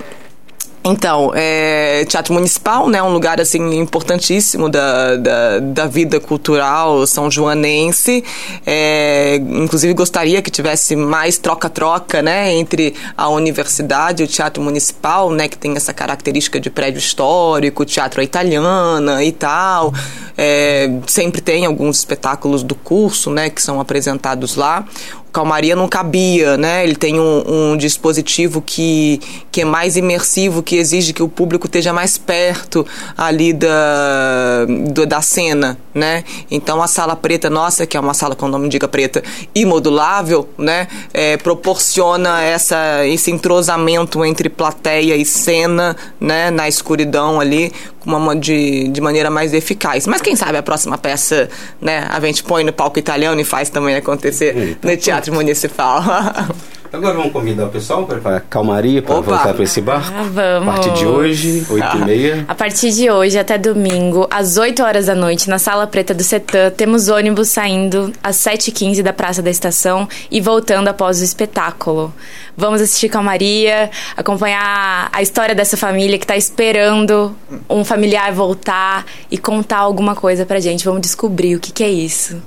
então, 0.87 1.31
é, 1.33 2.05
Teatro 2.05 2.31
Municipal, 2.31 2.87
né, 2.87 3.01
um 3.01 3.11
lugar 3.11 3.41
assim 3.41 3.75
importantíssimo 3.75 4.69
da, 4.69 5.15
da, 5.15 5.59
da 5.59 5.87
vida 5.87 6.19
cultural 6.19 7.07
são 7.07 7.31
joanense. 7.31 8.23
É, 8.63 9.37
inclusive 9.37 9.95
gostaria 9.95 10.43
que 10.43 10.51
tivesse 10.51 10.95
mais 10.95 11.39
troca-troca, 11.39 12.21
né, 12.21 12.53
entre 12.53 12.93
a 13.17 13.29
universidade 13.29 14.21
e 14.21 14.25
o 14.25 14.27
Teatro 14.27 14.61
Municipal, 14.61 15.31
né, 15.31 15.47
que 15.47 15.57
tem 15.57 15.75
essa 15.75 15.91
característica 15.91 16.59
de 16.59 16.69
prédio 16.69 16.99
histórico, 16.99 17.83
teatro 17.83 18.21
italiana 18.21 19.23
e 19.23 19.31
tal. 19.31 19.91
É, 20.37 20.87
sempre 21.07 21.41
tem 21.41 21.65
alguns 21.65 21.97
espetáculos 21.97 22.61
do 22.61 22.75
curso, 22.75 23.31
né, 23.31 23.49
que 23.49 23.61
são 23.61 23.79
apresentados 23.79 24.55
lá 24.55 24.85
calmaria 25.35 25.75
não 25.75 25.89
cabia, 25.89 26.55
né? 26.55 26.85
Ele 26.85 26.95
tem 26.95 27.19
um, 27.19 27.43
um, 27.73 27.77
dispositivo 27.77 28.61
que, 28.61 29.19
que 29.51 29.61
é 29.61 29.65
mais 29.65 29.97
imersivo, 29.97 30.63
que 30.63 30.77
exige 30.77 31.11
que 31.11 31.21
o 31.21 31.27
público 31.27 31.65
esteja 31.65 31.91
mais 31.91 32.17
perto 32.17 32.87
ali 33.17 33.51
da, 33.51 34.65
do, 34.93 35.05
da 35.05 35.21
cena, 35.21 35.77
né? 35.93 36.23
Então 36.49 36.81
a 36.81 36.87
sala 36.87 37.17
preta 37.17 37.49
nossa, 37.49 37.85
que 37.85 37.97
é 37.97 37.99
uma 37.99 38.13
sala 38.13 38.33
com 38.33 38.45
o 38.45 38.49
nome 38.49 38.69
diga 38.69 38.87
preta, 38.87 39.21
imodulável, 39.53 40.47
né? 40.57 40.87
É, 41.13 41.35
proporciona 41.35 42.41
essa, 42.41 43.05
esse 43.05 43.29
entrosamento 43.29 44.23
entre 44.23 44.47
plateia 44.47 45.17
e 45.17 45.25
cena, 45.25 45.97
né? 46.17 46.49
Na 46.49 46.69
escuridão 46.69 47.41
ali, 47.41 47.73
uma, 48.05 48.35
de, 48.35 48.87
de 48.87 49.01
maneira 49.01 49.29
mais 49.29 49.53
eficaz. 49.53 50.07
Mas 50.07 50.21
quem 50.21 50.35
sabe 50.35 50.57
a 50.57 50.63
próxima 50.63 50.97
peça, 50.97 51.49
né, 51.81 52.07
a 52.09 52.19
gente 52.19 52.43
põe 52.43 52.63
no 52.63 52.71
palco 52.71 52.99
italiano 52.99 53.39
e 53.41 53.43
faz 53.43 53.69
também 53.69 53.95
acontecer 53.95 54.77
no 54.81 54.97
Teatro 54.97 55.24
Municipal. 55.31 56.03
Agora 56.95 57.13
vamos 57.13 57.33
convidar 57.33 57.65
o 57.65 57.69
pessoal 57.69 58.05
para 58.05 58.39
calmaria, 58.39 59.01
para 59.01 59.15
voltar 59.15 59.53
para 59.53 59.63
esse 59.63 59.81
barco. 59.81 60.13
Ah, 60.15 60.23
vamos. 60.31 60.69
A 60.69 60.71
partir 60.71 60.93
de 60.93 61.05
hoje, 61.05 61.65
8 61.69 61.83
ah. 61.83 61.95
e 61.95 62.05
meia. 62.05 62.45
A 62.47 62.55
partir 62.55 62.91
de 62.91 63.11
hoje 63.11 63.37
até 63.37 63.57
domingo, 63.57 64.25
às 64.31 64.57
8 64.57 64.81
horas 64.81 65.07
da 65.07 65.15
noite, 65.15 65.49
na 65.49 65.59
Sala 65.59 65.85
Preta 65.87 66.13
do 66.13 66.23
Setã, 66.23 66.71
temos 66.71 67.09
ônibus 67.09 67.49
saindo 67.49 68.13
às 68.23 68.37
7h15 68.37 69.01
da 69.01 69.11
Praça 69.11 69.41
da 69.41 69.49
Estação 69.49 70.07
e 70.31 70.39
voltando 70.39 70.87
após 70.87 71.19
o 71.19 71.23
espetáculo. 71.23 72.13
Vamos 72.55 72.81
assistir 72.81 73.09
calmaria, 73.09 73.91
acompanhar 74.15 75.09
a 75.11 75.21
história 75.21 75.53
dessa 75.53 75.75
família 75.75 76.17
que 76.17 76.23
está 76.23 76.37
esperando 76.37 77.35
um 77.69 77.83
familiar 77.83 78.31
voltar 78.31 79.05
e 79.29 79.37
contar 79.37 79.79
alguma 79.79 80.15
coisa 80.15 80.45
pra 80.45 80.61
gente. 80.61 80.85
Vamos 80.85 81.01
descobrir 81.01 81.57
o 81.57 81.59
que, 81.59 81.73
que 81.73 81.83
é 81.83 81.89
isso. 81.89 82.41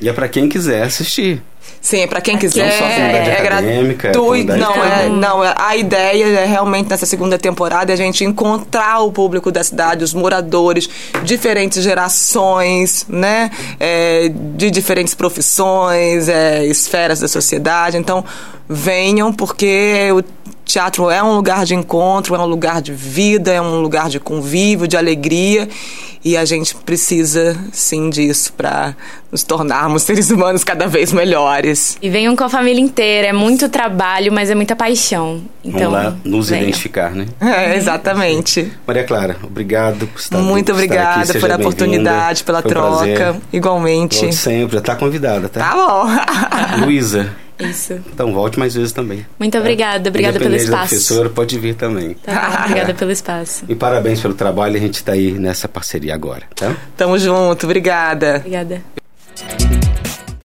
E 0.00 0.08
é 0.08 0.12
para 0.12 0.28
quem 0.28 0.48
quiser 0.48 0.82
assistir. 0.82 1.42
Sim, 1.80 2.00
é 2.00 2.06
para 2.06 2.20
quem 2.20 2.36
quiser. 2.36 2.66
Não 2.66 2.78
só 2.78 2.84
é, 2.84 3.38
é 3.38 3.42
gratuito. 3.42 4.56
Não, 4.56 4.84
é, 4.84 5.08
não, 5.08 5.40
a 5.42 5.76
ideia 5.76 6.40
é 6.40 6.44
realmente 6.44 6.90
nessa 6.90 7.06
segunda 7.06 7.38
temporada 7.38 7.92
a 7.92 7.96
gente 7.96 8.22
encontrar 8.22 9.00
o 9.00 9.10
público 9.10 9.50
da 9.50 9.64
cidade, 9.64 10.04
os 10.04 10.12
moradores, 10.12 10.88
diferentes 11.24 11.82
gerações, 11.82 13.06
né? 13.08 13.50
É, 13.78 14.30
de 14.56 14.70
diferentes 14.70 15.14
profissões, 15.14 16.28
é, 16.28 16.66
esferas 16.66 17.20
da 17.20 17.28
sociedade. 17.28 17.96
Então, 17.96 18.24
venham, 18.68 19.32
porque 19.32 20.10
o 20.12 20.22
teatro 20.64 21.10
é 21.10 21.22
um 21.22 21.34
lugar 21.34 21.64
de 21.64 21.74
encontro, 21.74 22.34
é 22.34 22.38
um 22.38 22.46
lugar 22.46 22.80
de 22.80 22.92
vida, 22.92 23.52
é 23.52 23.60
um 23.60 23.80
lugar 23.80 24.08
de 24.08 24.20
convívio, 24.20 24.86
de 24.86 24.96
alegria. 24.96 25.68
E 26.22 26.36
a 26.36 26.44
gente 26.44 26.74
precisa, 26.76 27.56
sim, 27.72 28.10
disso 28.10 28.52
para 28.52 28.94
nos 29.32 29.42
tornarmos 29.42 30.02
seres 30.02 30.30
humanos 30.30 30.62
cada 30.62 30.86
vez 30.86 31.14
melhores. 31.14 31.96
E 32.02 32.10
venham 32.10 32.36
com 32.36 32.44
a 32.44 32.48
família 32.48 32.80
inteira. 32.80 33.28
É 33.28 33.32
muito 33.32 33.70
trabalho, 33.70 34.30
mas 34.30 34.50
é 34.50 34.54
muita 34.54 34.76
paixão. 34.76 35.40
Então, 35.64 35.90
Vamos 35.90 36.04
lá 36.04 36.16
nos 36.22 36.50
venham. 36.50 36.64
identificar, 36.64 37.10
né? 37.12 37.26
É, 37.40 37.74
exatamente. 37.76 38.70
Maria 38.86 39.04
Clara, 39.04 39.36
obrigado 39.42 40.06
por 40.06 40.20
estar 40.20 40.38
Muito 40.38 40.72
obrigada 40.72 41.32
pela 41.32 41.56
oportunidade, 41.56 42.44
pela 42.44 42.60
Foi 42.60 42.70
troca. 42.70 43.32
Um 43.32 43.56
Igualmente. 43.56 44.20
Volte 44.20 44.36
sempre, 44.36 44.74
já 44.74 44.80
está 44.80 44.96
convidada, 44.96 45.48
tá? 45.48 45.60
Tá 45.60 45.74
bom. 45.74 46.84
Luísa. 46.84 47.30
Isso. 47.60 47.94
Então 48.12 48.32
volte 48.32 48.58
mais 48.58 48.74
vezes 48.74 48.92
também. 48.92 49.26
Muito 49.38 49.56
obrigada, 49.58 50.08
obrigada 50.08 50.38
pelo 50.38 50.54
espaço. 50.54 50.70
Da 50.70 50.78
professora, 50.78 51.28
pode 51.28 51.58
vir 51.58 51.74
também. 51.74 52.14
Tá, 52.14 52.64
obrigada 52.66 52.94
pelo 52.94 53.10
espaço. 53.10 53.64
E 53.68 53.74
parabéns 53.74 54.20
pelo 54.20 54.34
trabalho, 54.34 54.76
a 54.76 54.80
gente 54.80 54.94
está 54.94 55.12
aí 55.12 55.32
nessa 55.32 55.68
parceria 55.68 56.14
agora, 56.14 56.42
tá? 56.54 56.74
Tamo 56.96 57.18
junto, 57.18 57.64
obrigada. 57.64 58.36
Obrigada. 58.36 58.82